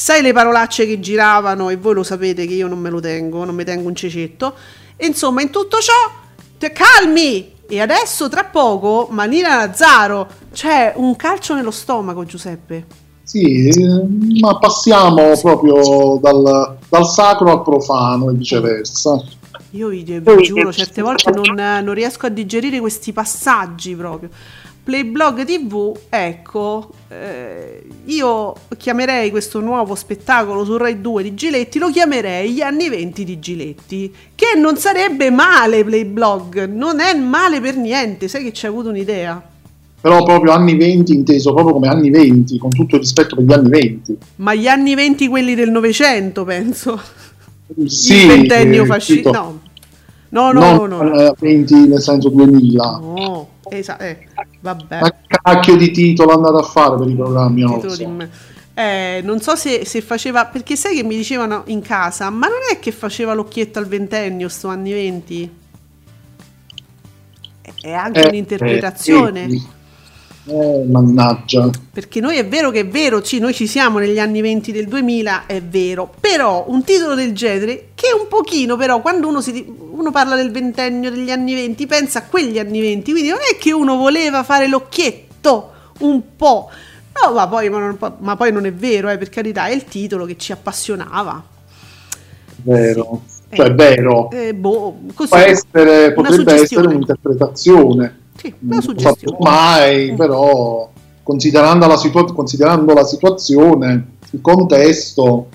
[0.00, 3.44] Sai le parolacce che giravano e voi lo sapete che io non me lo tengo,
[3.44, 4.54] non mi tengo un cecetto.
[4.96, 5.92] E insomma, in tutto ciò,
[6.56, 7.52] te- calmi!
[7.68, 12.86] E adesso, tra poco, Manina Nazzaro, c'è un calcio nello stomaco, Giuseppe.
[13.24, 14.06] Sì, eh,
[14.40, 19.22] ma passiamo proprio dal, dal sacro al profano e viceversa.
[19.72, 24.30] Io vi, vi giuro, certe volte non, non riesco a digerire questi passaggi proprio.
[24.90, 31.90] Playblog TV, ecco, eh, io chiamerei questo nuovo spettacolo su Rai 2 di Giletti, lo
[31.90, 37.76] chiamerei Gli anni 20 di Giletti, che non sarebbe male Playblog, non è male per
[37.76, 39.40] niente, sai che ci hai avuto un'idea?
[40.00, 43.52] Però proprio anni 20 inteso proprio come anni 20, con tutto il rispetto per gli
[43.52, 44.16] anni 20.
[44.36, 47.00] Ma gli anni 20 quelli del Novecento, penso.
[47.86, 49.52] Sì, Il ventennio eh, fascista.
[50.30, 51.02] No, no, no, no.
[51.02, 51.12] no.
[51.12, 52.98] eh, 20 nel senso 2000.
[53.00, 54.26] No, esa- eh,
[54.60, 55.00] vabbè.
[55.00, 57.80] Ma cacchio di titolo andate a fare per i programmi?
[57.88, 58.08] So.
[58.08, 58.30] me.
[58.74, 62.58] Eh, non so se, se faceva perché sai che mi dicevano in casa, ma non
[62.70, 65.50] è che faceva l'occhietto al ventennio sto anni 20?
[67.82, 69.44] È anche Eh, un'interpretazione.
[69.44, 69.66] eh, sì.
[70.50, 71.70] Eh, mannaggia.
[71.92, 74.88] Perché noi è vero che è vero, sì, noi ci siamo negli anni 20 del
[74.88, 79.64] 2000, è vero, però un titolo del genere che un pochino però quando uno, si,
[79.92, 83.56] uno parla del ventennio degli anni 20 pensa a quegli anni 20, quindi non è
[83.58, 85.70] che uno voleva fare l'occhietto
[86.00, 86.68] un po',
[87.24, 89.84] no, ma poi, ma non, ma poi non è vero, eh, per carità, è il
[89.84, 91.44] titolo che ci appassionava.
[92.62, 93.22] Vero.
[93.24, 93.56] Sì.
[93.56, 94.30] Cioè, è vero.
[94.30, 98.19] Eh, boh, così, Può essere, potrebbe essere un'interpretazione.
[98.40, 99.16] Sì, una suggestione.
[99.36, 100.16] sapremo mai, Mm.
[100.16, 100.90] però
[101.22, 105.48] considerando la, situa- considerando la situazione, il contesto,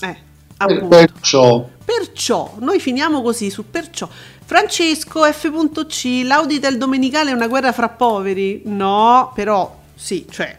[0.00, 0.16] Eh,
[0.56, 0.86] appunto.
[0.88, 4.08] perciò Perciò, noi finiamo così su perciò.
[4.44, 6.22] Francesco F.C.
[6.24, 8.62] L'Auditel domenicale è una guerra fra poveri?
[8.66, 10.56] No, però sì, cioè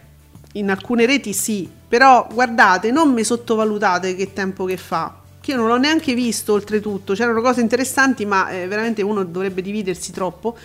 [0.54, 5.16] in alcune reti sì, però guardate, non mi sottovalutate che tempo che fa.
[5.44, 9.62] Che io non l'ho neanche visto oltretutto, c'erano cose interessanti, ma eh, veramente uno dovrebbe
[9.62, 10.56] dividersi troppo.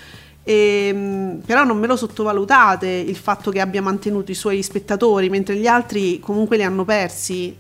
[0.44, 5.56] Ehm, però non me lo sottovalutate il fatto che abbia mantenuto i suoi spettatori, mentre
[5.56, 7.56] gli altri comunque li hanno persi.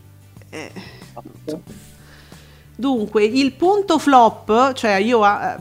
[0.48, 0.70] Eh,
[2.80, 5.56] Dunque, il punto flop, cioè io eh,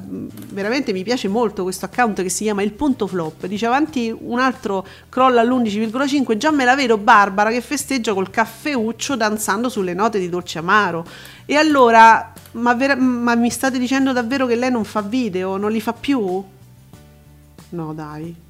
[0.49, 3.47] veramente mi piace molto questo account che si chiama il punto flop.
[3.47, 6.37] Dice avanti un altro crolla all'11,5.
[6.37, 11.07] Già me la vedo Barbara che festeggia col caffeuccio danzando sulle note di dolce amaro.
[11.47, 15.57] E allora, ma, vera- ma mi state dicendo davvero che lei non fa video?
[15.57, 16.43] Non li fa più?
[17.69, 18.45] No, dai.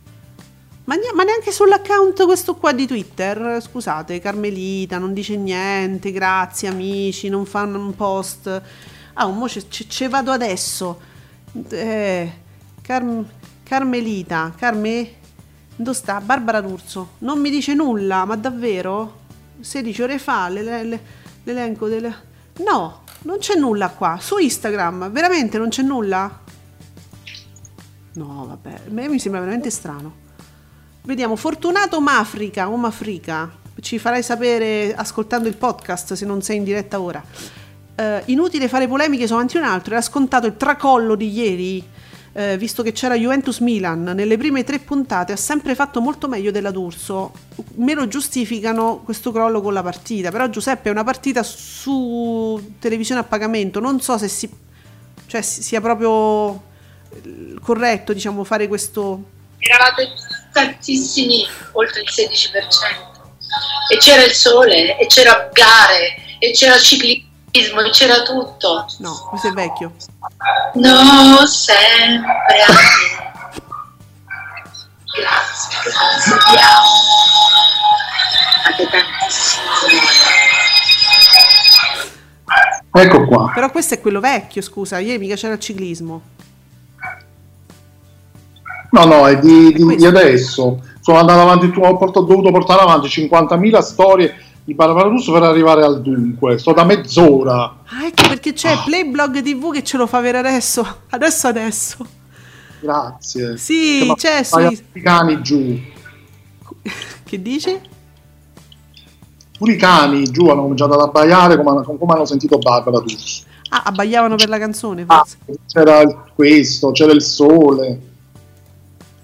[0.87, 6.69] Ma, ne- ma neanche sull'account questo qua di Twitter, scusate, Carmelita non dice niente, grazie
[6.69, 8.61] amici, non fanno un post.
[9.15, 10.97] Ah, un mo ce vado adesso.
[11.69, 12.31] Eh,
[12.81, 13.25] Car-
[13.63, 15.11] Carmelita, Carme,
[15.75, 16.21] dove sta?
[16.21, 19.25] Barbara D'Urso, non mi dice nulla, ma davvero?
[19.59, 21.01] 16 ore fa l'ele- l'ele-
[21.43, 22.15] l'elenco delle...
[22.65, 26.43] No, non c'è nulla qua, su Instagram, veramente non c'è nulla?
[28.13, 30.25] No, vabbè, a me mi sembra veramente strano.
[31.07, 33.49] Vediamo, Fortunato Mafrica o Mafrica,
[33.79, 37.23] ci farai sapere ascoltando il podcast se non sei in diretta ora.
[37.95, 41.81] Eh, inutile fare polemiche su avanti un altro, era scontato il tracollo di ieri,
[42.33, 46.51] eh, visto che c'era Juventus Milan, nelle prime tre puntate ha sempre fatto molto meglio
[46.51, 47.31] della D'Urso.
[47.75, 53.21] Me lo giustificano questo crollo con la partita, però Giuseppe è una partita su televisione
[53.21, 54.49] a pagamento, non so se si,
[55.25, 56.63] cioè, si- sia proprio
[57.61, 60.13] corretto diciamo fare questo eravate
[60.51, 63.15] tantissimi, oltre il 16%.
[63.91, 68.85] E c'era il sole, e c'era gare, e c'era ciclismo, e c'era tutto.
[68.99, 69.93] No, questo è vecchio.
[70.73, 73.25] No, sempre a te.
[75.17, 76.89] Grazie, grazie, ti amo.
[78.63, 80.37] Fate tantissimo
[83.01, 83.51] ecco qua.
[83.53, 86.35] Però questo è quello vecchio, scusa, ieri mica c'era il ciclismo.
[88.91, 90.81] No, no, è di, di- di adesso.
[91.01, 95.43] Sono andato avanti, ho, portato- ho dovuto portare avanti 50.000 storie di Barbara Russo per
[95.43, 96.57] arrivare al dunque.
[96.57, 97.63] Sto da mezz'ora.
[97.85, 100.85] Ah, ecco perché c'è Playblog TV che ce lo fa avere adesso.
[101.09, 102.05] Adesso, adesso.
[102.79, 103.57] Grazie.
[103.57, 105.79] Sì, Ma c'è sui- i cani giù.
[107.23, 107.79] Che dici?
[109.57, 113.43] Pure i cani giù hanno cominciato ad abbaiare come, hanno- come hanno sentito Barbara Russo.
[113.69, 115.37] Ah, abbaiavano per la canzone, Ah, forse.
[115.67, 118.01] c'era il- questo, c'era il sole.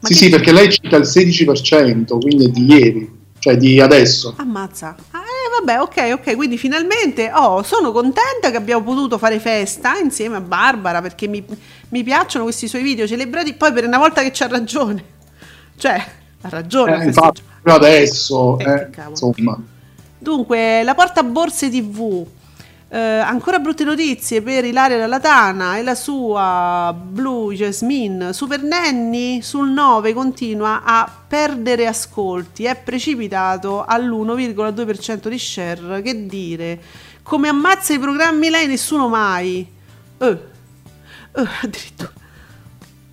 [0.03, 4.33] Sì, sì, perché lei cita il 16%, quindi è di ieri, cioè di adesso.
[4.37, 4.95] Ammazza.
[5.11, 6.35] Ah, eh, vabbè, ok, ok.
[6.35, 11.43] Quindi finalmente oh, sono contenta che abbiamo potuto fare festa insieme a Barbara perché mi,
[11.89, 13.53] mi piacciono questi suoi video celebrati.
[13.53, 15.03] Poi per una volta che c'ha ragione.
[15.77, 16.05] Cioè,
[16.41, 17.01] ha ragione.
[17.01, 19.57] Eh, infatti, adesso, Eh, eh, insomma.
[20.17, 22.25] Dunque, la porta borse TV.
[22.93, 28.33] Eh, ancora brutte notizie per Ilaria Dalla Tana e la sua Blue Jasmine.
[28.33, 36.03] Super Nanny sul 9 continua a perdere ascolti, è precipitato all'1,2% di share.
[36.03, 36.79] Che dire?
[37.23, 39.67] Come ammazza i programmi lei nessuno mai.
[40.19, 42.11] Eh, eh, addirittura.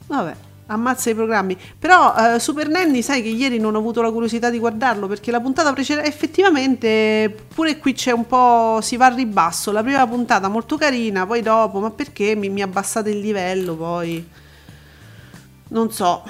[0.08, 0.36] Vabbè,
[0.70, 1.56] ammazza i programmi.
[1.78, 5.30] Però eh, Super Nanny, sai che ieri non ho avuto la curiosità di guardarlo perché
[5.30, 9.72] la puntata precedente, effettivamente, pure qui c'è un po', si va al ribasso.
[9.72, 14.26] La prima puntata molto carina, poi dopo, ma perché mi, mi abbassate il livello poi?
[15.68, 16.22] Non so.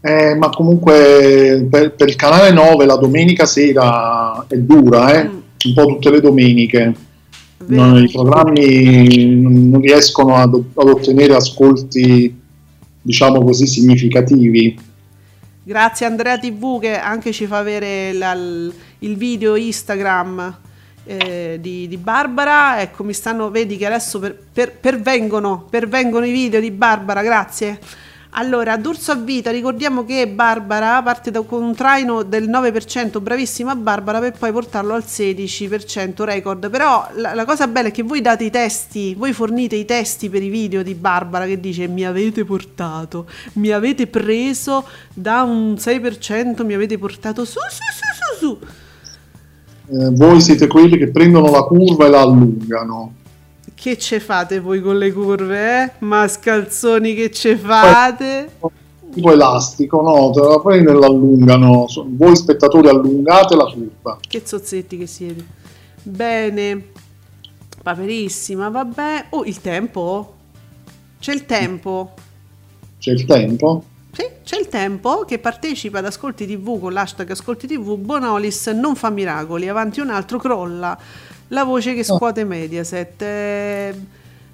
[0.00, 5.24] Eh, ma comunque per, per il canale 9 la domenica sera è dura, eh?
[5.24, 5.38] Mm.
[5.66, 6.94] un po' tutte le domeniche.
[7.66, 12.34] Non- I programmi non non riescono ad, ad ottenere ascolti,
[13.08, 14.78] diciamo così, significativi.
[15.62, 20.56] Grazie Andrea TV che anche ci fa avere la- il video Instagram
[21.06, 22.82] eh, di, di Barbara.
[22.82, 27.78] Ecco, mi stanno, vedi che adesso per- per- pervengono, pervengono i video di Barbara, grazie.
[28.32, 33.74] Allora, D'Urso a vita, ricordiamo che Barbara parte da, con un traino del 9%, bravissima
[33.74, 36.68] Barbara, per poi portarlo al 16% record.
[36.68, 40.28] Però la, la cosa bella è che voi date i testi, voi fornite i testi
[40.28, 45.74] per i video di Barbara che dice mi avete portato, mi avete preso da un
[45.78, 47.82] 6%, mi avete portato su, su,
[48.38, 48.58] su, su, su.
[49.90, 53.14] Eh, voi siete quelli che prendono la curva e la allungano.
[53.80, 55.92] Che ce fate voi con le curve, eh?
[56.00, 58.50] Mascalzoni che ce fate?
[59.12, 60.30] Tipo elastico, no?
[60.30, 61.86] Te la prende e l'allungano.
[62.08, 64.18] Voi spettatori allungate la curva.
[64.20, 65.46] Che zozzetti che siete.
[66.02, 66.86] Bene.
[67.80, 69.26] Paperissima, vabbè.
[69.30, 70.34] Oh, il tempo?
[71.20, 72.14] C'è il tempo?
[72.98, 73.84] C'è il tempo?
[74.10, 77.96] Sì, c'è il tempo che partecipa ad Ascolti TV con l'hashtag Ascolti TV.
[77.96, 80.98] Bonolis non fa miracoli, avanti un altro crolla.
[81.48, 83.22] La voce che scuote Mediaset.
[83.22, 83.94] Eh,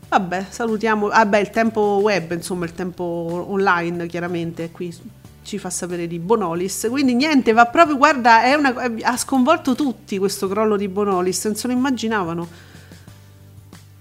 [0.09, 1.09] vabbè, salutiamo.
[1.09, 4.97] Vabbè, il tempo web, insomma, il tempo online, chiaramente, qui
[5.43, 6.87] ci fa sapere di Bonolis.
[6.89, 11.57] Quindi niente, va proprio, guarda, è una- ha sconvolto tutti questo crollo di Bonolis, non
[11.57, 12.49] se lo immaginavano.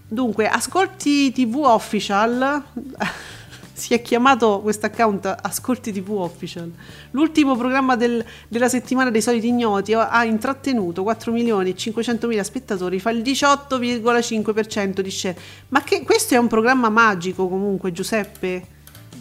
[0.07, 2.61] Dunque, Ascolti TV Official
[3.73, 6.71] si è chiamato questo account Ascolti TV Official.
[7.11, 12.43] L'ultimo programma del- della settimana dei soliti ignoti ha intrattenuto 4 milioni e 500 mila
[12.43, 15.37] spettatori, fa il 18,5% di share.
[15.69, 18.67] Ma che questo è un programma magico comunque, Giuseppe.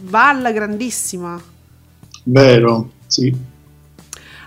[0.03, 1.41] Va alla grandissima.
[2.25, 3.51] Vero, sì.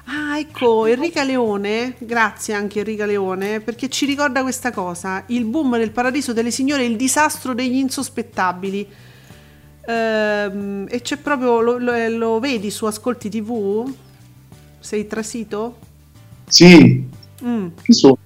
[0.07, 5.77] Ah, ecco, Enrica Leone, grazie anche Enrica Leone, perché ci ricorda questa cosa, il boom
[5.77, 8.87] del paradiso delle signore e il disastro degli insospettabili.
[9.87, 13.91] Ehm, e c'è proprio, lo, lo- lo vedi su Ascolti TV?
[14.79, 15.77] Sei trasito?
[16.47, 17.03] Sì,
[17.43, 17.67] Mm.
[17.83, 18.17] chi sono?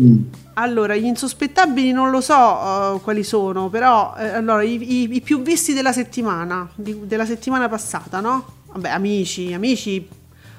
[0.00, 0.18] Mm.
[0.54, 5.20] Allora, gli insospettabili non lo so eh, quali sono, però eh, allora, i, i- i
[5.20, 8.44] più visti della settimana, di- della settimana passata, no?
[8.72, 10.06] Vabbè, amici, amici,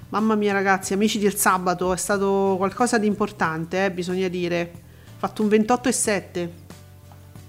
[0.10, 4.72] mamma mia ragazzi, amici del sabato, è stato qualcosa di importante, eh, bisogna dire.
[5.18, 6.50] Fatto un 28,7,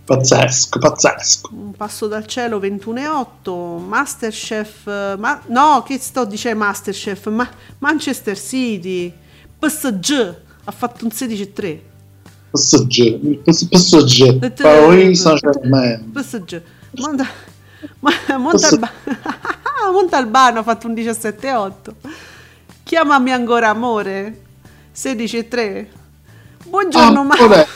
[0.04, 1.50] Pazzesco, pazzesco.
[1.52, 7.48] un passo dal cielo 21,8, Masterchef, eh, ma, no, che sto dicendo Masterchef, ma,
[7.78, 9.12] Manchester City,
[9.58, 10.34] PSG,
[10.64, 11.80] ha fatto un 16,3.
[12.50, 16.10] PSG, PSG, Paris Saint-Germain.
[16.12, 16.62] PSG.
[16.96, 17.28] Monta-
[18.00, 18.90] Ma- Montalba-
[19.92, 21.72] Montalbano ha fatto un 17,8.
[22.82, 24.40] Chiamami ancora amore.
[24.94, 25.86] 16,3.
[26.64, 27.66] Buongiorno Ah, mamma.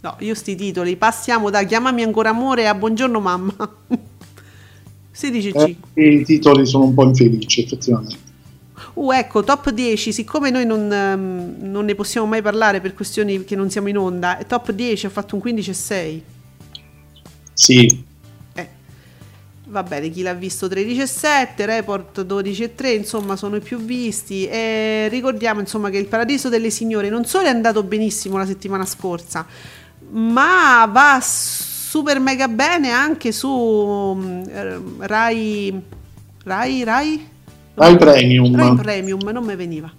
[0.00, 0.96] No, io sti titoli.
[0.96, 3.54] Passiamo da chiamami ancora amore a buongiorno mamma.
[5.14, 5.76] 16,5.
[5.94, 8.26] Eh, I titoli sono un po' infelici, effettivamente.
[8.94, 13.44] Uh, ecco, top 10, siccome noi non, ehm, non ne possiamo mai parlare per questioni
[13.44, 16.20] che non siamo in onda, top 10 ha fatto un 15,6.
[17.52, 18.04] Sì,
[18.54, 18.68] Eh,
[19.66, 24.46] va bene, chi l'ha visto 13,7, Report 12,3, insomma sono i più visti.
[24.46, 28.86] E ricordiamo insomma che il Paradiso delle Signore non solo è andato benissimo la settimana
[28.86, 29.44] scorsa,
[30.10, 35.82] ma va super mega bene anche su mm, eh, Rai...
[36.44, 36.84] Rai?
[36.84, 37.28] Rai?
[37.74, 38.56] Rai Premium.
[38.56, 39.90] Rai Premium, non mi veniva.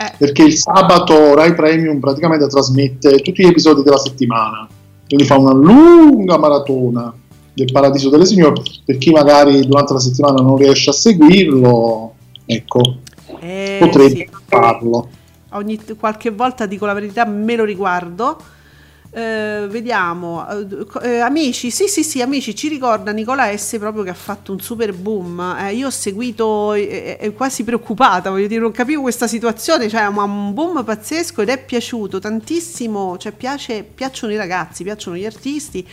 [0.00, 4.68] Eh, perché il sabato Rai Premium praticamente trasmette tutti gli episodi della settimana,
[5.06, 7.12] quindi fa una lunga maratona
[7.52, 12.14] del Paradiso delle Signore, per chi magari durante la settimana non riesce a seguirlo,
[12.46, 12.80] ecco,
[13.40, 14.28] eh, potrebbe sì.
[14.46, 15.08] farlo.
[15.50, 18.38] ogni qualche volta dico la verità, me lo riguardo.
[19.18, 24.10] Eh, vediamo, Eh, eh, amici, sì, sì, sì, amici, ci ricorda Nicola S proprio che
[24.10, 25.56] ha fatto un super boom.
[25.58, 30.08] Eh, io ho seguito, eh, eh, quasi preoccupata, voglio dire, non capivo questa situazione, cioè
[30.10, 35.26] ma un boom pazzesco ed è piaciuto tantissimo, cioè piace, piacciono i ragazzi, piacciono gli
[35.26, 35.84] artisti.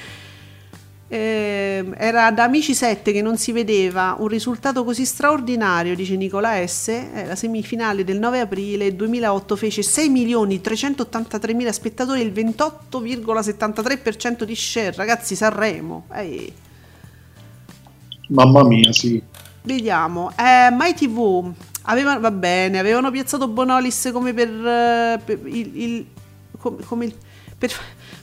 [1.07, 6.65] Eh, era da Amici 7 che non si vedeva un risultato così straordinario, dice Nicola
[6.65, 6.87] S.
[6.87, 14.43] Eh, la semifinale del 9 aprile 2008 fece 6 milioni 383 mila spettatori il 28,73%
[14.43, 14.93] di share.
[14.95, 16.07] Ragazzi, Sanremo.
[16.13, 16.51] Eh,
[18.29, 19.21] Mamma mia, sì.
[19.61, 20.31] vediamo.
[20.31, 21.53] Eh, Mai TV
[21.83, 26.07] avevano, va bene, avevano piazzato Bonolis come per, eh, per il, il-
[26.57, 27.13] com- come il-
[27.57, 27.71] per,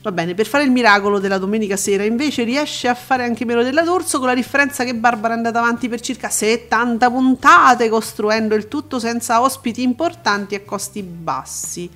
[0.03, 3.62] va bene, per fare il miracolo della domenica sera, invece riesce a fare anche meno
[3.62, 8.57] della D'Urso con la differenza che Barbara è andata avanti per circa 70 puntate costruendo
[8.57, 11.88] il tutto senza ospiti importanti a costi bassi.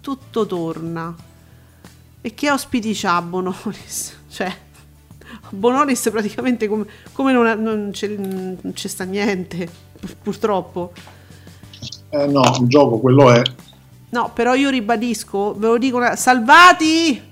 [0.00, 1.14] Tutto torna.
[2.20, 4.18] E che ospiti c'ha Bonolis?
[4.32, 4.50] Cioè,
[5.50, 9.68] Bonolis praticamente come, come non, non c'è, non c'è sta niente,
[10.00, 10.92] pur- purtroppo.
[12.08, 13.42] Eh, no, il gioco quello è.
[14.08, 17.30] No, però io ribadisco, ve lo dico, una- salvati!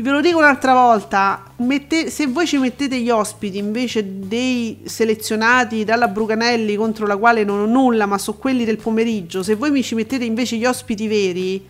[0.00, 5.82] Ve lo dico un'altra volta, mette- se voi ci mettete gli ospiti invece dei selezionati
[5.82, 9.72] dalla Bruganelli contro la quale non ho nulla, ma sono quelli del pomeriggio, se voi
[9.72, 11.66] mi ci mettete invece gli ospiti veri,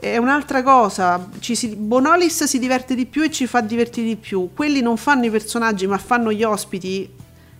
[0.00, 1.28] è un'altra cosa.
[1.38, 4.50] Si- Bonolis si diverte di più e ci fa divertire di più.
[4.52, 7.08] Quelli non fanno i personaggi, ma fanno gli ospiti.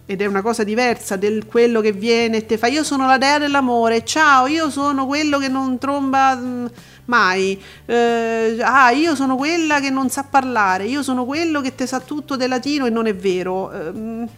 [0.04, 3.18] Ed è una cosa diversa del quello che viene e te fa io sono la
[3.18, 6.66] dea dell'amore, ciao, io sono quello che non tromba mm,
[7.06, 11.86] mai, Eh, ah io sono quella che non sa parlare, io sono quello che te
[11.86, 13.70] sa tutto del latino e non è vero.
[13.72, 14.28] Ehm,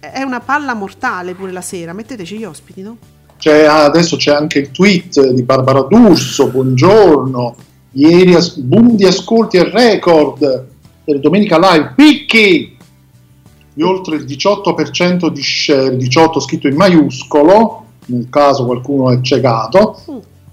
[0.00, 2.96] è una palla mortale pure la sera, metteteci gli ospiti, no?
[3.38, 7.54] C'è- adesso c'è anche il tweet di Barbara D'Urso, buongiorno,
[7.92, 10.66] ieri as- boom di ascolti e record
[11.04, 12.76] per Domenica Live, picchi!
[13.72, 20.00] Di oltre il 18% di share, 18 scritto in maiuscolo, nel caso qualcuno è ciecato,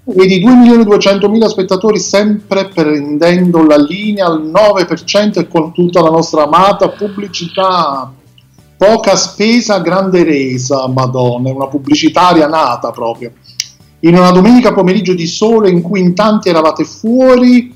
[0.05, 6.43] e di 2.200.000 spettatori sempre prendendo la linea al 9% e con tutta la nostra
[6.43, 8.11] amata pubblicità.
[8.75, 13.31] Poca spesa, grande resa, madonna, è una pubblicitaria nata proprio.
[14.01, 17.73] In una domenica pomeriggio di sole in cui in tanti eravate fuori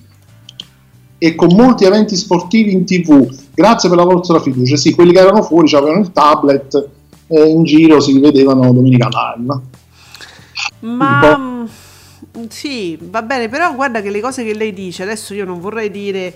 [1.17, 3.33] e con molti eventi sportivi in tv.
[3.53, 4.75] Grazie per la vostra fiducia.
[4.75, 6.89] Sì, quelli che erano fuori avevano il tablet
[7.27, 9.61] e in giro si vedevano Domenica Live.
[10.81, 11.65] Ma
[12.49, 15.89] sì, va bene, però guarda che le cose che lei dice, adesso io non vorrei
[15.91, 16.33] dire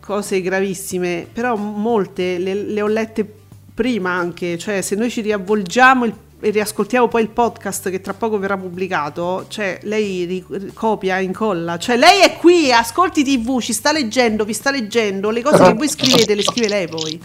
[0.00, 3.26] cose gravissime, però molte le, le ho lette
[3.74, 8.12] prima anche, cioè se noi ci riavvolgiamo il- e riascoltiamo poi il podcast che tra
[8.12, 13.72] poco verrà pubblicato, cioè lei ri- copia, incolla, cioè lei è qui, ascolti tv, ci
[13.72, 17.18] sta leggendo, vi sta leggendo, le cose che voi scrivete le scrive lei poi.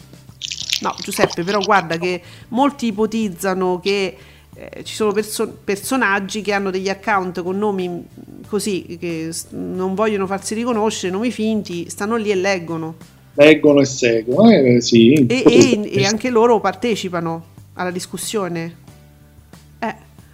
[0.81, 4.17] No, Giuseppe, però guarda che molti ipotizzano che
[4.55, 8.05] eh, ci sono perso- personaggi che hanno degli account con nomi
[8.47, 12.95] così, che non vogliono farsi riconoscere, nomi finti, stanno lì e leggono.
[13.35, 15.13] Leggono e seguono, eh, sì.
[15.27, 17.45] E, e- e anche loro partecipano
[17.75, 18.79] alla discussione.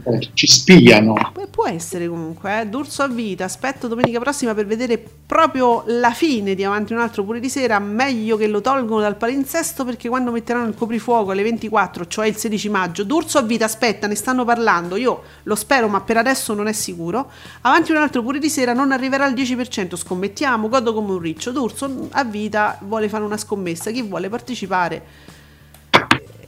[0.07, 1.15] Eh, Eh, ci spiano.
[1.33, 2.65] Beh, può essere comunque, eh.
[2.67, 3.43] D'Urso a vita.
[3.43, 7.79] Aspetto domenica prossima per vedere proprio la fine di Avanti un altro pure di sera.
[7.79, 12.37] Meglio che lo tolgono dal palinsesto perché quando metteranno il coprifuoco alle 24, cioè il
[12.37, 14.95] 16 maggio, D'Urso a vita, aspetta, ne stanno parlando.
[14.95, 17.29] Io lo spero, ma per adesso non è sicuro.
[17.61, 19.95] Avanti un altro pure di sera non arriverà al 10%.
[19.97, 21.51] Scommettiamo, godo come un riccio.
[21.51, 23.91] D'Urso a vita vuole fare una scommessa.
[23.91, 25.03] Chi vuole partecipare?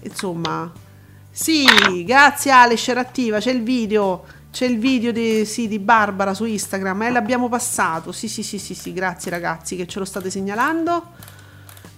[0.01, 0.71] Insomma,
[1.31, 6.33] sì, grazie Ale, share attiva, c'è il video, c'è il video di, sì, di Barbara
[6.33, 10.05] su Instagram, eh, l'abbiamo passato, sì sì sì sì sì, grazie ragazzi che ce lo
[10.05, 11.37] state segnalando.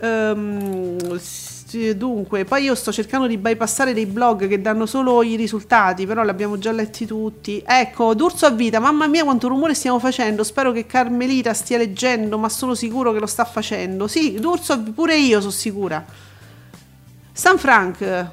[0.01, 5.38] Ehm, sì, dunque, poi io sto cercando di bypassare dei blog che danno solo i
[5.38, 7.63] risultati, però li abbiamo già letti tutti.
[7.65, 12.38] Ecco, D'Urso a vita, mamma mia quanto rumore stiamo facendo, spero che Carmelita stia leggendo,
[12.38, 14.07] ma sono sicuro che lo sta facendo.
[14.07, 16.03] Sì, D'Urso, pure io sono sicura.
[17.32, 18.29] San Frank,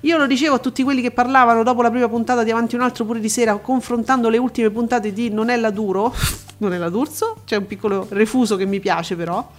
[0.00, 2.82] io lo dicevo a tutti quelli che parlavano dopo la prima puntata di Avanti un
[2.82, 6.14] altro pure di sera, confrontando le ultime puntate di Non è la Duro,
[6.58, 9.50] non è la D'Urso, c'è un piccolo refuso che mi piace però,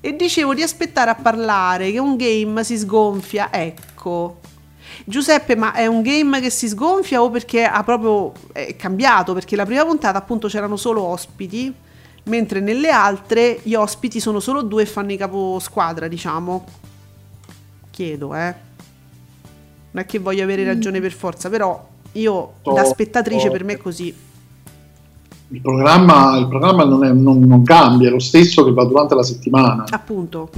[0.00, 4.40] e dicevo di aspettare a parlare, che un game si sgonfia, ecco.
[5.04, 9.34] Giuseppe, ma è un game che si sgonfia o perché ha proprio è cambiato?
[9.34, 11.72] Perché la prima puntata appunto c'erano solo ospiti,
[12.24, 16.64] mentre nelle altre gli ospiti sono solo due e fanno i caposquadra, diciamo.
[17.90, 18.65] Chiedo, eh.
[19.96, 21.82] Non è che voglio avere ragione per forza, però
[22.12, 23.50] io Oh, da spettatrice oh.
[23.50, 24.14] per me è così.
[25.48, 29.14] Il programma, il programma non, è- non- non cambia, è lo stesso che va durante
[29.14, 29.86] la settimana.
[29.88, 30.50] Appunto.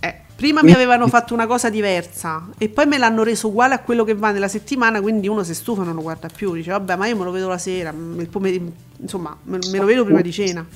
[0.00, 3.78] Eh, prima mi avevano fatto una cosa diversa e poi me l'hanno reso uguale a
[3.78, 6.96] quello che va nella settimana, quindi uno si stufa non lo guarda più, dice vabbè
[6.96, 10.04] ma io me lo vedo la sera, mm, il pomeriggio, insomma me, me lo vedo
[10.04, 10.66] prima di cena.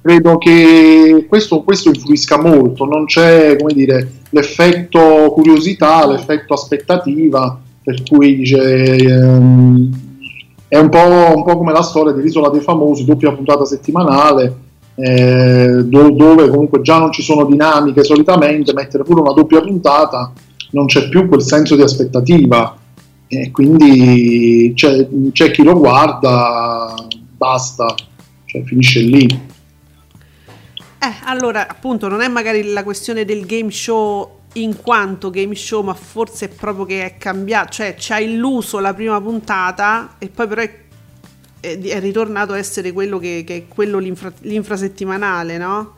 [0.00, 8.36] Credo che questo, questo influisca molto, non c'è dire, l'effetto curiosità, l'effetto aspettativa, per cui
[8.36, 9.90] dice, ehm,
[10.68, 14.56] è un po', un po' come la storia di L'isola dei famosi, doppia puntata settimanale,
[14.94, 20.32] eh, do- dove comunque già non ci sono dinamiche solitamente, mettere pure una doppia puntata
[20.70, 22.76] non c'è più quel senso di aspettativa
[23.26, 26.94] e quindi c'è, c'è chi lo guarda,
[27.36, 27.94] basta,
[28.44, 29.56] cioè finisce lì.
[31.00, 35.82] Eh, allora, appunto, non è magari la questione del game show in quanto game show,
[35.82, 40.28] ma forse è proprio che è cambiato, cioè ci ha illuso la prima puntata e
[40.28, 40.74] poi però è,
[41.60, 45.94] è- è ritornato a essere quello che, che è quello l'infra- l'infrasettimanale, no?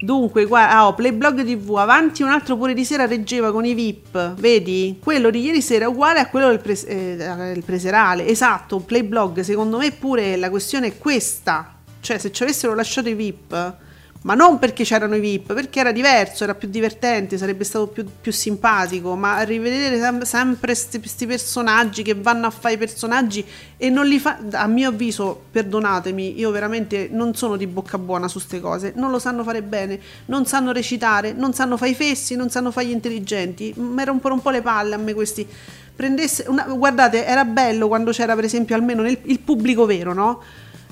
[0.00, 3.74] Dunque, qua, ah, oh, Playblog TV, avanti un altro pure di sera reggeva con i
[3.74, 4.98] VIP, vedi?
[5.02, 9.40] Quello di ieri sera è uguale a quello del pres- eh, del preserale, esatto, Playblog,
[9.40, 13.74] secondo me pure la questione è questa, Cioè, se ci avessero lasciato i VIP,
[14.22, 18.04] ma non perché c'erano i VIP, perché era diverso, era più divertente, sarebbe stato più,
[18.20, 23.44] più simpatico, ma rivedere sem- sempre questi personaggi che vanno a fare i personaggi
[23.76, 28.26] e non li fa, a mio avviso, perdonatemi, io veramente non sono di bocca buona
[28.26, 31.94] su queste cose, non lo sanno fare bene, non sanno recitare, non sanno fare i
[31.94, 35.46] fessi, non sanno fare gli intelligenti, mi rompono un po' le palle a me questi.
[35.94, 40.40] Prendesse una- guardate, era bello quando c'era per esempio almeno nel, il pubblico vero, no?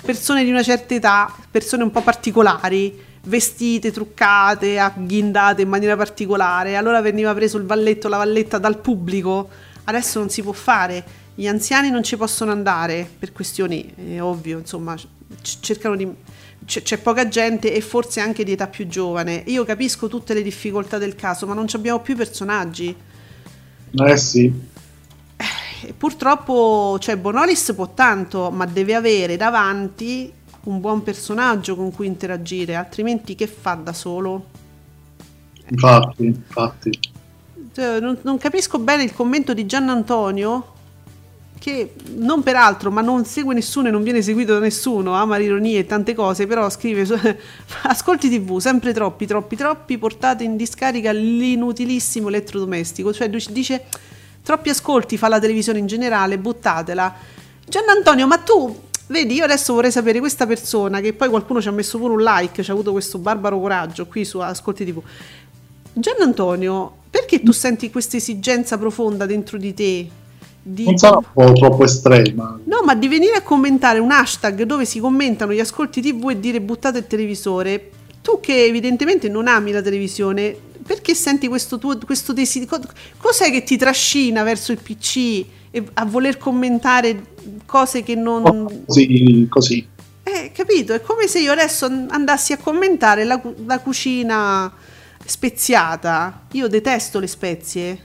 [0.06, 6.76] Persone di una certa età, persone un po' particolari, vestite, truccate, agghindate in maniera particolare.
[6.76, 9.48] Allora veniva preso il valletto, la valletta dal pubblico.
[9.82, 11.04] Adesso non si può fare.
[11.34, 14.96] Gli anziani non ci possono andare per questioni, è ovvio, insomma,
[15.42, 16.08] cercano di...
[16.64, 19.42] C'è, poca gente e forse anche di età più giovane.
[19.46, 22.94] Io capisco tutte le difficoltà del caso, ma non abbiamo più personaggi.
[23.92, 24.52] Eh sì,
[25.96, 30.32] purtroppo, cioè, Bonolis può tanto, ma deve avere davanti
[30.64, 34.54] un buon personaggio con cui interagire, altrimenti che fa da solo?
[35.68, 36.98] infatti, infatti.
[37.72, 40.74] Cioè, non, non capisco bene il commento di Gian Antonio
[41.58, 45.38] che non per altro ma non segue nessuno e non viene seguito da nessuno ama
[45.38, 47.18] l'ironia e tante cose però scrive su-
[47.84, 53.84] ascolti tv sempre troppi troppi troppi portate in discarica l'inutilissimo elettrodomestico cioè dice
[54.46, 57.14] troppi ascolti fa la televisione in generale buttatela
[57.66, 61.68] Gian Antonio ma tu vedi io adesso vorrei sapere questa persona che poi qualcuno ci
[61.68, 65.02] ha messo pure un like ci ha avuto questo barbaro coraggio qui su ascolti tv
[65.98, 70.06] Gian Antonio, perché tu senti questa esigenza profonda dentro di te?
[70.62, 70.84] Di...
[70.84, 72.58] Non sarà un po' troppo estrema.
[72.64, 76.38] No, ma di venire a commentare un hashtag dove si commentano gli ascolti TV e
[76.38, 77.90] dire buttate il televisore.
[78.20, 80.54] Tu che evidentemente non ami la televisione,
[80.86, 82.80] perché senti questo tuo questo desiderio?
[83.18, 87.22] Cos'è che ti trascina verso il PC e a voler commentare
[87.66, 89.86] cose che non Così, così.
[90.22, 90.94] eh, capito?
[90.94, 94.72] È come se io adesso an- andassi a commentare la, la cucina
[95.24, 96.42] speziata.
[96.52, 97.98] Io detesto le spezie.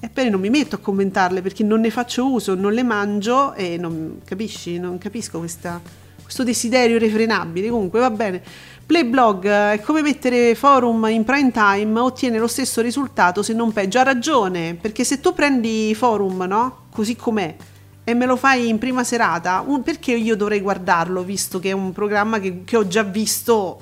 [0.00, 3.76] Eppure non mi metto a commentarle perché non ne faccio uso, non le mangio e
[3.78, 5.80] non capisci, non capisco questa-
[6.22, 7.68] questo desiderio irrefrenabile.
[7.68, 8.42] Comunque va bene.
[8.88, 13.70] Playblog eh, è come mettere forum in prime time, ottiene lo stesso risultato se non
[13.70, 13.98] peggio.
[13.98, 16.86] Ha ragione, perché se tu prendi forum, no?
[16.90, 17.54] Così com'è,
[18.02, 21.72] e me lo fai in prima serata, un- perché io dovrei guardarlo visto che è
[21.72, 23.78] un programma che, che ho già visto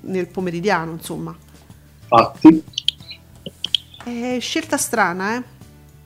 [0.00, 1.32] nel pomeridiano, insomma.
[2.10, 2.64] Infatti,
[4.02, 5.42] È scelta strana, eh?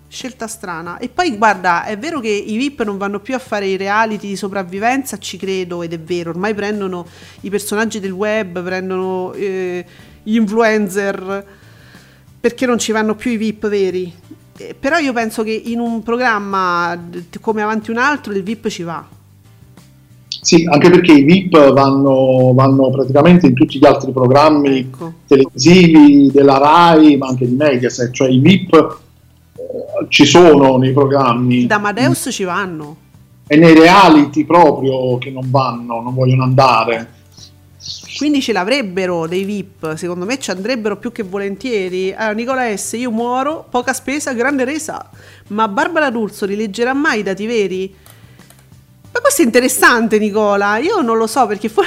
[0.09, 0.99] Scelta strana.
[0.99, 4.29] E poi guarda, è vero che i VIP non vanno più a fare i reality
[4.29, 7.07] di sopravvivenza, ci credo ed è vero, ormai prendono
[7.41, 9.85] i personaggi del web, prendono eh,
[10.23, 11.47] gli influencer,
[12.39, 14.13] perché non ci vanno più i VIP veri.
[14.57, 16.97] Eh, però io penso che in un programma
[17.41, 19.05] come Avanti un altro il VIP ci va.
[20.41, 25.15] sì, anche perché i VIP vanno, vanno praticamente in tutti gli altri programmi Ecco.
[25.27, 29.03] televisivi della RAI, ma anche di Mediaset, cioè i VIP
[30.09, 32.97] ci sono nei programmi Da Amadeus ci vanno.
[33.47, 37.13] e nei reality proprio che non vanno, non vogliono andare.
[38.17, 42.13] Quindi ce l'avrebbero dei VIP, secondo me ci andrebbero più che volentieri.
[42.15, 45.11] Allora, Nicola S, io muoro, poca spesa, grande resa.
[45.49, 47.93] Ma Barbara D'Urso rileggerà mai i dati veri?
[49.13, 50.79] Ma questo è interessante, Nicola.
[50.79, 51.83] Io non lo so perché fu-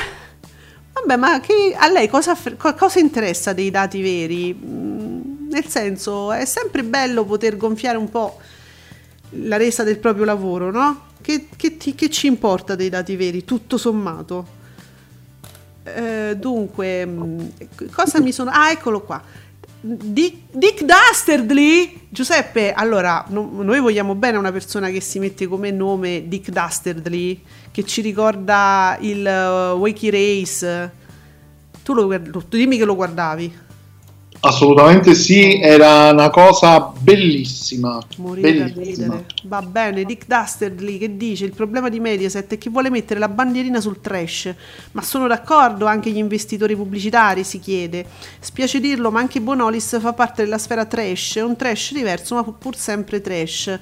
[0.93, 4.55] Vabbè, ma che- a lei cosa, cosa interessa dei dati veri?
[5.47, 8.39] Mm, Nel senso, è sempre bello poter gonfiare un po'
[9.31, 11.01] la resa del proprio lavoro, no?
[11.21, 14.55] Che, che ti- che ci importa dei dati veri, tutto sommato?
[15.83, 17.51] Eh, dunque, mh,
[17.91, 18.51] cosa mi sono...
[18.53, 19.21] Ah, eccolo qua.
[19.79, 22.07] Dick, Dick Dastardly?
[22.09, 27.41] Giuseppe, allora, no- noi vogliamo bene una persona che si mette come nome Dick Dastardly,
[27.71, 30.91] che ci ricorda il uh, Wakey Race.
[31.83, 33.65] Tu lo guard- dimmi che lo guardavi.
[34.39, 37.99] Assolutamente sì, era una cosa bellissima.
[38.17, 39.15] Morire da bellissima.
[39.15, 39.25] ridere.
[39.43, 43.29] Va bene, Dick Dastardly che dice il problema di Mediaset è che vuole mettere la
[43.29, 44.53] bandierina sul trash,
[44.91, 48.05] ma sono d'accordo anche gli investitori pubblicitari, si chiede.
[48.39, 52.43] Spiace dirlo, ma anche Bonolis fa parte della sfera trash, è un trash diverso, ma
[52.43, 53.79] pur sempre trash.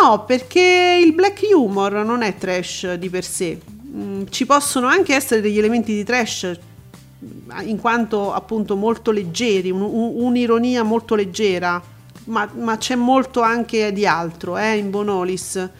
[0.00, 3.58] No, perché il black humor non è trash di per sé.
[3.88, 6.58] Mm, ci possono anche essere degli elementi di trash
[7.64, 11.82] in quanto appunto molto leggeri, un- un- un'ironia molto leggera,
[12.24, 15.70] ma, ma c'è molto anche di altro eh, in Bonolis.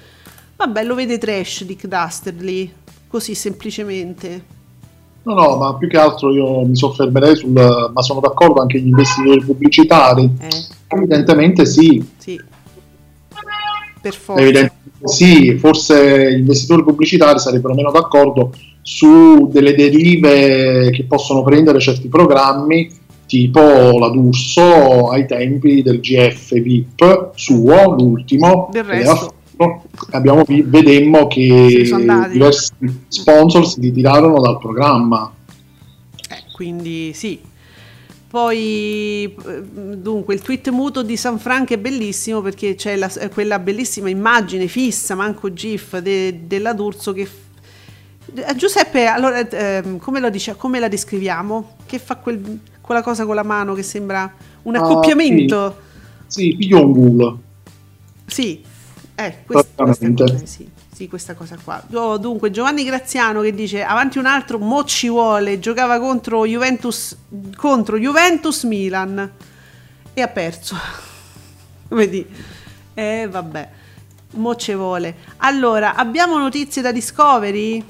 [0.56, 2.72] Vabbè, lo vede trash Dick Dastardly,
[3.08, 4.54] così semplicemente.
[5.24, 7.50] No, no, ma più che altro io mi soffermerei sul...
[7.50, 10.30] ma sono d'accordo anche gli investitori pubblicitari.
[10.38, 10.48] Eh,
[10.88, 12.40] Evidentemente sì, sì.
[14.00, 14.40] per forza.
[14.40, 18.52] Evidentemente sì, forse gli investitori pubblicitari sarebbero meno d'accordo
[18.82, 22.89] su delle derive che possono prendere certi programmi,
[23.27, 28.68] tipo la D'Urso ai tempi del GF VIP suo, l'ultimo.
[28.70, 29.35] Del resto.
[29.56, 29.85] fatto.
[30.10, 31.89] Abbiamo vedemmo che
[32.31, 32.73] diversi
[33.09, 35.32] sponsor si ritirarono dal programma.
[36.28, 37.40] Eh, quindi sì.
[38.36, 43.30] Poi, eh, dunque, il tweet muto di San Franco è bellissimo perché c'è la- eh,
[43.30, 47.26] quella bellissima immagine fissa, manco GIF, de- della D'Urso che...
[48.34, 51.76] Eh, Giuseppe, allora, ehm, come, lo dice, come la descriviamo?
[51.86, 54.30] Che fa quel- quella cosa con la mano che sembra
[54.64, 55.80] un Ah, accoppiamento?
[56.26, 57.42] Sì, pigliò un culo.
[58.26, 58.62] Sì,
[59.14, 60.24] eh, quest- questa, Esattamente.
[60.24, 61.85] cosa, sì, sì, questa cosa qua.
[61.93, 67.14] Oh, dunque, Giovanni Graziano che dice avanti un altro, mo ci vuole, giocava contro Juventus,
[67.55, 69.31] contro Juventus Milan
[70.14, 70.74] e ha perso.
[71.89, 72.27] Vedi?
[72.94, 73.68] Eh, vabbè,
[74.36, 75.16] mo ci vuole.
[75.39, 77.85] Allora, abbiamo notizie da Discovery?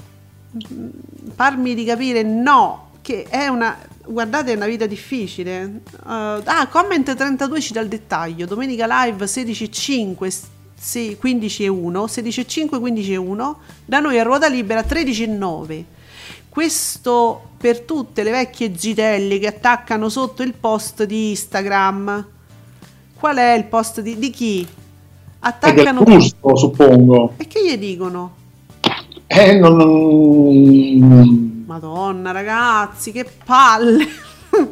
[1.33, 3.77] Parmi di capire no, che è una...
[4.05, 5.81] Guardate, è una vita difficile.
[6.03, 8.45] Uh, ah, comment 32 ci dà il dettaglio.
[8.45, 13.57] Domenica live 16.5, sì, 15 e 1, 16.5, 15 e 1.
[13.85, 15.85] Da noi a ruota libera 13 e 9.
[16.49, 22.25] Questo per tutte le vecchie zitelli che attaccano sotto il post di Instagram.
[23.19, 24.61] Qual è il post di, di chi?
[24.61, 24.69] È del
[25.39, 26.03] Attaccano...
[26.03, 27.33] gusto, suppongo.
[27.37, 28.35] E che gli dicono?
[29.27, 29.75] Eh, non-
[30.97, 31.63] non...
[31.67, 34.05] Madonna, ragazzi, che palle!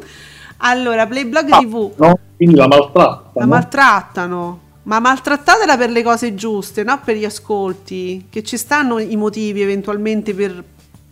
[0.58, 2.18] allora, Playblog Ah, TV no?
[2.36, 3.30] Quindi la maltratta.
[3.34, 3.46] la no?
[3.50, 4.60] maltrattano.
[4.86, 8.26] Ma maltrattatela per le cose giuste, non per gli ascolti.
[8.30, 10.62] Che ci stanno i motivi eventualmente per,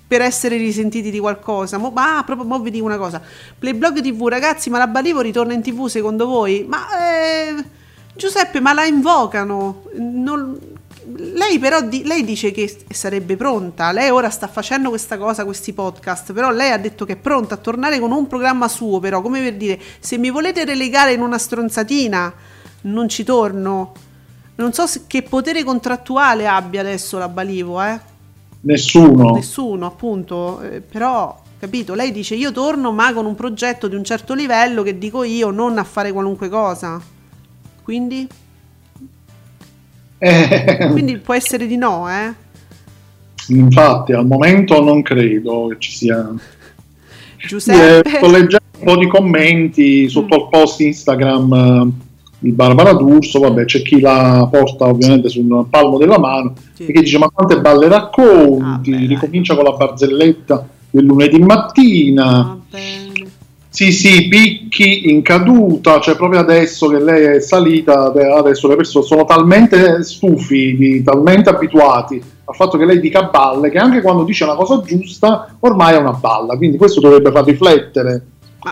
[0.06, 1.76] per essere risentiti di qualcosa.
[1.76, 3.20] Mo, ah, proprio mo vi dico una cosa.
[3.59, 6.64] Playblog TV, ragazzi, ma la Balivo ritorna in TV secondo voi?
[6.68, 7.64] Ma eh,
[8.14, 9.82] Giuseppe, ma la invocano.
[9.96, 10.72] Non-
[11.16, 13.90] lei però di- lei dice che sarebbe pronta.
[13.90, 16.32] Lei ora sta facendo questa cosa, questi podcast.
[16.32, 19.01] Però lei ha detto che è pronta a tornare con un programma suo.
[19.01, 22.32] Però, come per dire, se mi volete relegare in una stronzatina,
[22.85, 23.93] non ci torno.
[24.56, 27.98] Non so se- che potere contrattuale abbia adesso la Balivo, eh?
[28.62, 29.32] Nessuno.
[29.35, 30.61] Nessuno, appunto.
[30.62, 31.94] eh, però, capito?
[31.94, 35.51] Lei dice io torno, ma con un progetto di un certo livello che dico io,
[35.51, 37.01] non a fare qualunque cosa.
[37.82, 38.27] Quindi,
[40.19, 42.32] Eh, quindi può essere di no, eh?
[43.48, 46.31] infatti, al momento non credo che ci sia.
[47.36, 48.09] Sì, eh, Giuseppe.
[48.16, 50.40] sto leggendo un po' di commenti sotto Mm.
[50.40, 51.93] il post Instagram
[52.44, 53.40] di Barbara D'Urso.
[53.40, 56.86] Vabbè, c'è chi la porta ovviamente sul palmo della mano Sì.
[56.86, 58.92] e che dice: Ma quante balle racconti?
[58.92, 59.06] Ah, beh.
[59.06, 62.58] Ricomincia con la barzelletta del lunedì mattina.
[62.70, 63.12] Bene.
[63.74, 68.76] Sì, sì, picchi in caduta, cioè proprio adesso che lei è salita, de- adesso le
[68.76, 74.22] persone sono talmente stufi, talmente abituati al fatto che lei dica balle, che anche quando
[74.22, 78.24] dice una cosa giusta ormai è una balla, quindi questo dovrebbe far riflettere,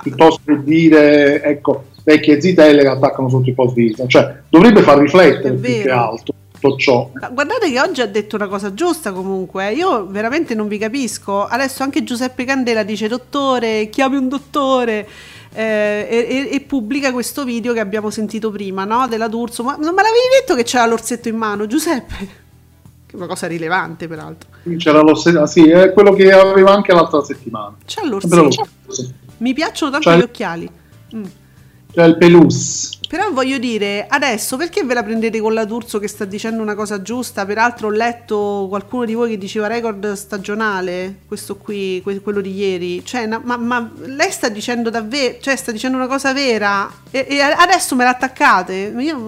[0.03, 4.83] piuttosto che dire, ecco, vecchie zitelle che attaccano sotto i post di vista, cioè dovrebbe
[4.83, 7.11] far riflettere più che altro tutto ciò.
[7.15, 11.45] Ma Guardate che oggi ha detto una cosa giusta comunque, io veramente non vi capisco.
[11.47, 15.07] Adesso anche Giuseppe Candela dice dottore, chiami un dottore
[15.53, 19.07] eh, e, e- pubblica questo video che abbiamo sentito prima, no?
[19.09, 19.63] Della D'Urso.
[19.63, 22.41] Ma non me l'avevi detto che c'era l'orsetto in mano, Giuseppe?
[23.13, 24.49] Che è una cosa rilevante peraltro.
[24.79, 27.77] C'era lo stesso, sì, è quello che aveva anche l'altra settimana.
[27.85, 28.43] C'è l'orsetto.
[28.43, 29.13] lo stesso.
[29.39, 30.71] Mi piacciono tanto Cioè- gli occhiali.
[31.15, 31.25] Mm.
[31.93, 32.99] C'è il pelus.
[33.09, 36.75] Però voglio dire, adesso perché ve la prendete con la D'Urso che sta dicendo una
[36.75, 37.45] cosa giusta?
[37.45, 42.55] Peraltro ho letto qualcuno di voi che diceva record stagionale, questo qui, que- quello di
[42.55, 43.05] ieri.
[43.05, 47.27] Cioè, na- ma, ma lei sta dicendo davvero, cioè sta dicendo una cosa vera e,
[47.29, 48.95] e adesso me la attaccate?
[48.97, 49.19] Io,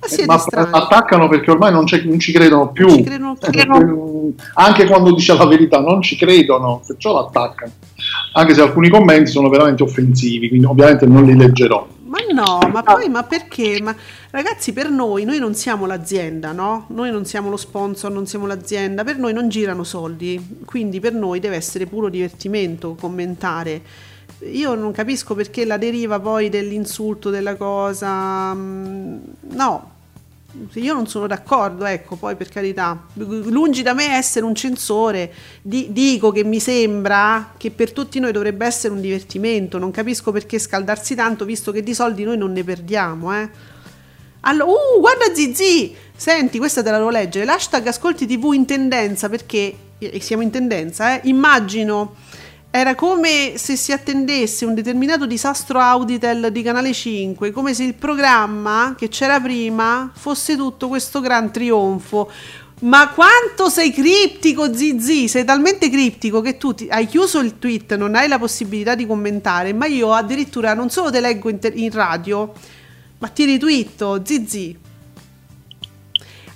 [0.00, 0.70] ma siete Eh, ma strani.
[0.72, 2.86] attaccano perché ormai non, c'è- non ci credono più.
[2.86, 4.34] Non ci credono più.
[4.38, 7.72] Eh, Anche quando dice la verità, non ci credono, perciò l'attaccano.
[8.32, 11.86] Anche se alcuni commenti sono veramente offensivi, quindi ovviamente non li leggerò.
[12.12, 13.80] Ma no, ma poi, ma perché?
[13.82, 13.94] Ma
[14.30, 16.84] ragazzi, per noi, noi non siamo l'azienda, no?
[16.88, 21.14] Noi non siamo lo sponsor, non siamo l'azienda, per noi non girano soldi, quindi per
[21.14, 23.80] noi deve essere puro divertimento commentare.
[24.50, 29.18] Io non capisco perché la deriva poi dell'insulto della cosa, mm,
[29.52, 29.91] no.
[30.74, 35.88] Io non sono d'accordo, ecco, poi per carità, lungi da me essere un censore, di-
[35.92, 40.58] dico che mi sembra che per tutti noi dovrebbe essere un divertimento, non capisco perché
[40.58, 43.48] scaldarsi tanto visto che di soldi noi non ne perdiamo, eh.
[44.40, 49.28] Allora, uh, guarda Zizi, senti, questa te la devo leggere, l'hashtag ascolti tv in tendenza
[49.30, 51.28] perché eh, siamo in tendenza, eh.
[51.28, 52.16] Immagino
[52.74, 57.92] Era come se si attendesse un determinato disastro Auditel di Canale 5, come se il
[57.92, 62.30] programma che c'era prima fosse tutto questo gran trionfo.
[62.80, 65.28] Ma quanto sei criptico, Zizi?
[65.28, 69.74] Sei talmente criptico che tu hai chiuso il tweet, non hai la possibilità di commentare,
[69.74, 72.54] ma io addirittura non solo te leggo in, te- in radio,
[73.18, 74.78] ma ti ritwitto, Zizi.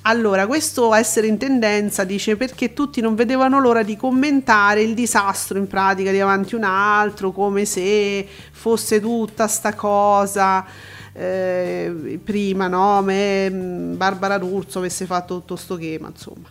[0.09, 5.59] Allora, questo essere in tendenza dice perché tutti non vedevano l'ora di commentare il disastro
[5.59, 10.65] in pratica di avanti un altro, come se fosse tutta sta cosa.
[11.13, 13.03] eh, prima, no?
[13.03, 16.49] Me, mh, Barbara D'Urso avesse fatto tutto sto schema, insomma.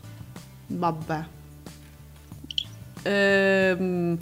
[0.68, 1.24] Vabbè.
[3.04, 4.18] Ehm,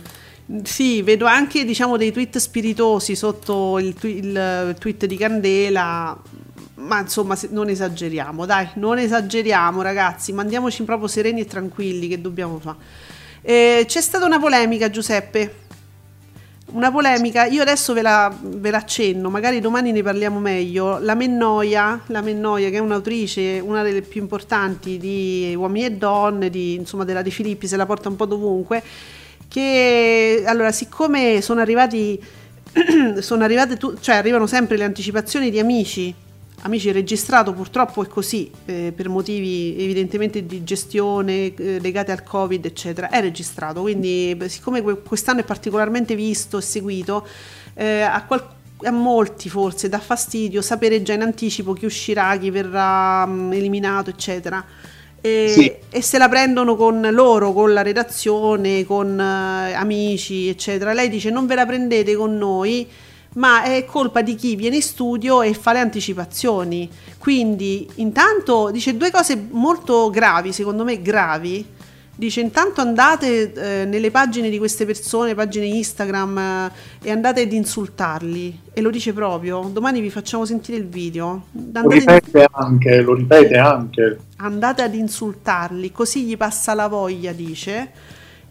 [0.64, 6.22] sì, vedo anche diciamo dei tweet spiritosi sotto il, il tweet di Candela,
[6.76, 12.60] ma insomma non esageriamo, dai, non esageriamo ragazzi, mandiamoci proprio sereni e tranquilli che dobbiamo
[12.60, 12.78] fare.
[13.42, 15.62] Eh, c'è stata una polemica Giuseppe,
[16.74, 20.98] una polemica, io adesso ve la, ve la accenno, magari domani ne parliamo meglio.
[20.98, 26.50] La Mennoia, la Mennoia che è un'autrice, una delle più importanti di Uomini e Donne,
[26.50, 28.82] di, insomma della De Filippi, se la porta un po' dovunque,
[29.48, 32.20] che allora siccome sono arrivati,
[33.20, 36.16] sono arrivate, tu- cioè arrivano sempre le anticipazioni di amici,
[36.66, 42.64] amici registrato purtroppo è così, eh, per motivi evidentemente di gestione eh, legati al covid
[42.66, 47.28] eccetera, è registrato, quindi siccome que- quest'anno è particolarmente visto e seguito,
[47.76, 48.48] eh, a, qual-
[48.84, 54.10] a molti forse dà fastidio sapere già in anticipo chi uscirà, chi verrà mh, eliminato
[54.10, 54.64] eccetera.
[55.26, 55.72] E, Sì.
[55.90, 60.92] e se la prendono con loro, con la redazione, con eh, amici, eccetera.
[60.92, 62.86] Lei dice: Non ve la prendete con noi,
[63.36, 66.90] ma è colpa di chi viene in studio e fa le anticipazioni.
[67.18, 71.66] Quindi, intanto dice due cose molto gravi, secondo me gravi.
[72.16, 77.52] Dice intanto andate eh, nelle pagine di queste persone, pagine Instagram, eh, e andate ad
[77.52, 78.60] insultarli.
[78.72, 79.68] E lo dice proprio.
[79.74, 81.46] Domani vi facciamo sentire il video.
[81.52, 84.20] Lo Andate, ripete anche, lo ripete anche.
[84.38, 87.92] andate ad insultarli, così gli passa la voglia, dice.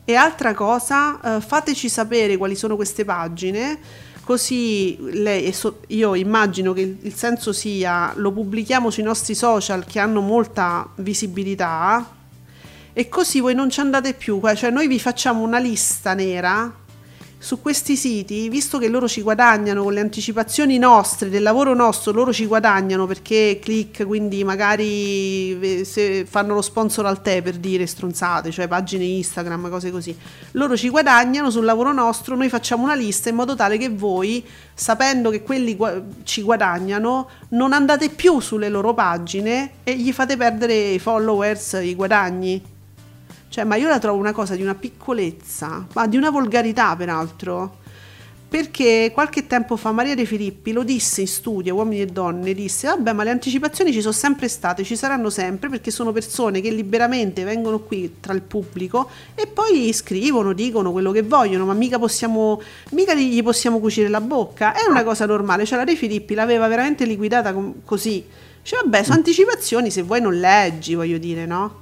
[0.05, 3.79] E altra cosa, eh, fateci sapere quali sono queste pagine,
[4.25, 5.55] così lei,
[5.89, 10.89] io immagino che il, il senso sia lo pubblichiamo sui nostri social che hanno molta
[10.97, 12.21] visibilità
[12.93, 16.81] e così voi non ci andate più, cioè noi vi facciamo una lista nera
[17.43, 22.13] su questi siti, visto che loro ci guadagnano con le anticipazioni nostre, del lavoro nostro,
[22.13, 27.85] loro ci guadagnano perché click, quindi magari se fanno lo sponsor al tè per dire
[27.85, 30.17] stronzate, cioè pagine Instagram, cose così.
[30.53, 34.47] Loro ci guadagnano sul lavoro nostro, noi facciamo una lista in modo tale che voi,
[34.73, 35.77] sapendo che quelli
[36.23, 41.97] ci guadagnano, non andate più sulle loro pagine e gli fate perdere i followers, i
[41.97, 42.72] guadagni.
[43.53, 47.81] Cioè, ma io la trovo una cosa di una piccolezza, ma di una volgarità peraltro.
[48.49, 52.87] Perché qualche tempo fa Maria De Filippi lo disse in studio, uomini e donne, disse,
[52.87, 56.71] vabbè, ma le anticipazioni ci sono sempre state, ci saranno sempre, perché sono persone che
[56.71, 61.99] liberamente vengono qui tra il pubblico e poi scrivono, dicono quello che vogliono, ma mica
[61.99, 62.59] possiamo,
[62.93, 65.67] mica gli possiamo cucire la bocca, è una cosa normale.
[65.67, 67.55] Cioè la De Filippi l'aveva veramente liquidata
[67.85, 68.25] così.
[68.63, 71.82] Cioè, vabbè, sono anticipazioni, se vuoi non leggi, voglio dire, no?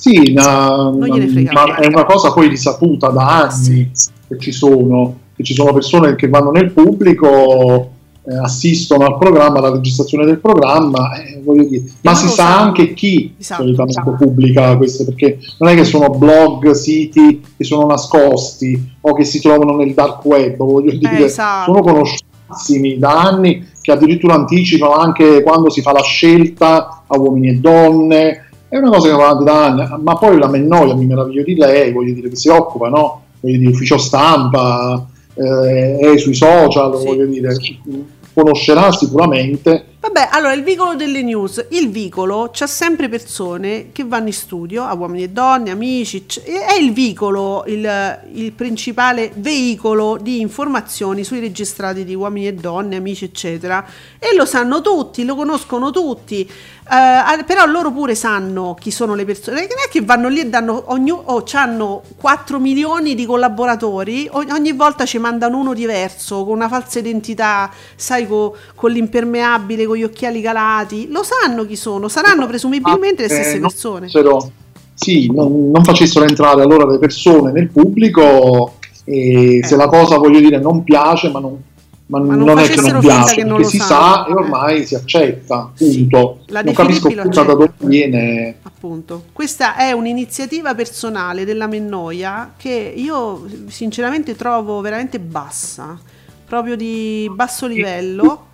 [0.00, 3.90] Sì, na- gliene frega ma è una cosa poi risaputa da anni
[4.26, 7.90] che ci sono, che ci sono persone che vanno nel pubblico,
[8.24, 13.34] eh, assistono al programma, alla registrazione del programma, eh, dire, ma si sa anche chi
[13.38, 19.12] Esatto, solitamente pubblica queste, perché non è che sono blog, siti che sono nascosti o
[19.12, 21.72] che si trovano nel dark web, voglio dire, esatto.
[21.72, 27.50] sono conosciutissimi da anni che addirittura anticipano anche quando si fa la scelta a uomini
[27.50, 31.04] e donne, è una cosa che va avanti da anni, ma poi la Mennoia mi
[31.04, 33.22] meraviglio di lei, voglio dire che si occupa, no?
[33.40, 37.78] Voglio dire, ufficio stampa, eh, è sui social, Sì, voglio dire, sì.
[38.32, 39.86] conoscerà sicuramente.
[40.00, 41.66] Vabbè, allora il vicolo delle news.
[41.70, 46.24] Il vicolo c'ha sempre persone che vanno in studio, a uomini e donne, amici.
[46.42, 52.96] È il vicolo il, il principale veicolo di informazioni sui registrati di uomini e donne,
[52.96, 53.84] amici, eccetera.
[54.18, 56.48] E lo sanno tutti, lo conoscono tutti.
[56.92, 59.60] Eh, ah, però loro pure sanno chi sono le persone.
[59.60, 64.44] Non è che vanno lì e danno ogni, oh, hanno 4 milioni di collaboratori, o-
[64.50, 69.96] ogni volta ci mandano uno diverso con una falsa identità, sai, co- con l'impermeabile, con
[69.98, 71.06] gli occhiali calati.
[71.10, 74.08] Lo sanno chi sono, saranno presumibilmente le Eh, stesse non persone.
[74.94, 79.76] sì, non, non facessero entrare allora le persone nel pubblico e se Eh.
[79.76, 81.56] la cosa, voglio dire, non piace, ma non,
[82.10, 83.88] ma, Ma non non, è che non piace, che non perché si sanno.
[83.88, 84.34] sa e Eh.
[84.34, 85.98] ormai si accetta, Sì.
[86.08, 86.40] punto.
[86.46, 88.56] La non capisco più da dove viene...
[88.62, 95.98] Appunto, questa è un'iniziativa personale della Mennoia che io sinceramente trovo veramente bassa,
[96.46, 98.46] proprio di basso livello.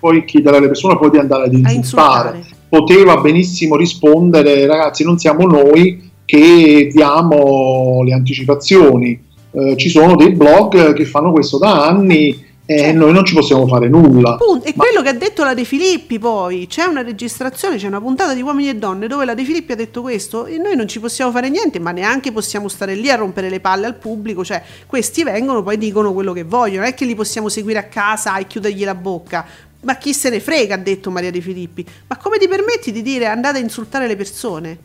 [0.00, 2.36] Poi chiedere alle persone poi di andare ad insultare.
[2.38, 2.60] insultare.
[2.68, 9.22] Poteva benissimo rispondere, ragazzi, non siamo noi che diamo le anticipazioni.
[9.54, 12.98] Eh, ci sono dei blog che fanno questo da anni e Certo.
[12.98, 14.38] noi non ci possiamo fare nulla.
[14.62, 18.00] E Ma- quello che ha detto la De Filippi poi, c'è una registrazione, c'è una
[18.00, 20.86] puntata di Uomini e Donne dove la De Filippi ha detto questo e noi non
[20.86, 24.44] ci possiamo fare niente, ma neanche possiamo stare lì a rompere le palle al pubblico,
[24.44, 27.84] cioè questi vengono, poi dicono quello che vogliono, non è che li possiamo seguire a
[27.84, 29.44] casa e chiudergli la bocca.
[29.82, 31.84] Ma chi se ne frega, ha detto Maria De Filippi.
[32.06, 34.78] Ma come ti permetti di dire andate a insultare le persone?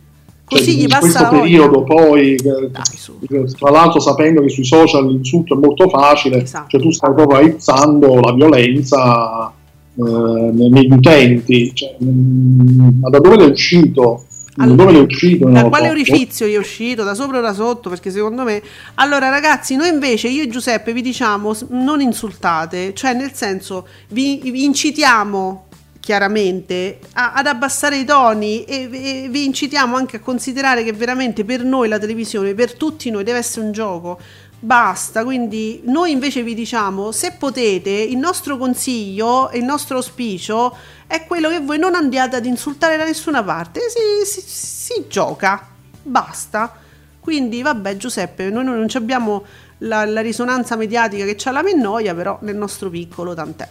[0.49, 1.41] Cioè, Così gli in questo la voglia.
[1.41, 6.69] periodo poi eh, Dai, tra l'altro sapendo che sui social l'insulto è molto facile Esatto.
[6.69, 9.51] cioè tu stai proprio aizzando la violenza
[9.95, 14.23] eh, negli utenti cioè, mm, ma da dove l'è uscito?
[14.55, 15.49] da Allora, l'è uscito?
[15.49, 15.91] Da quale so.
[15.91, 17.03] orifizio gli è uscito?
[17.03, 17.89] Da sopra o da sotto?
[17.89, 18.59] Perché secondo me.
[18.95, 24.39] Allora, ragazzi, noi invece, io e Giuseppe, vi diciamo non insultate, cioè nel senso vi,
[24.43, 25.66] vi incitiamo
[26.07, 31.43] chiaramente a- ad abbassare i toni e, e vi incitiamo anche a considerare che veramente
[31.43, 34.17] per noi la televisione, per tutti noi, deve essere un gioco.
[34.57, 40.73] Basta, quindi noi invece vi diciamo, se potete, il nostro consiglio e il nostro auspicio
[41.07, 45.67] è quello che voi non andiate ad insultare da nessuna parte, si, si- si gioca,
[46.03, 46.73] basta.
[47.19, 49.43] Quindi vabbè Giuseppe, noi non abbiamo
[49.79, 53.67] la, la risonanza mediatica che c'ha la Mennoia, però nel nostro piccolo tant'è.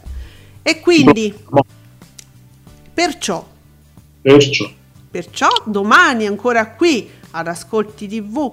[0.61, 1.35] E quindi,
[2.97, 3.45] perciò,
[4.23, 4.67] Perciò.
[5.11, 8.51] Perciò domani ancora qui ad Ascolti TV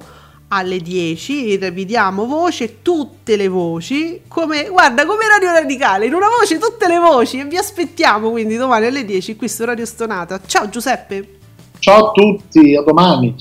[0.49, 6.59] alle 10 rivediamo voce, tutte le voci, come guarda come Radio Radicale, in una voce
[6.59, 10.41] tutte le voci e vi aspettiamo quindi domani alle 10 qui su Radio Stonata.
[10.45, 11.37] Ciao Giuseppe.
[11.79, 13.35] ciao a tutti a domani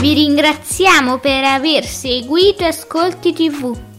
[0.00, 3.90] Vi ringraziamo per aver seguito Ascolti TV.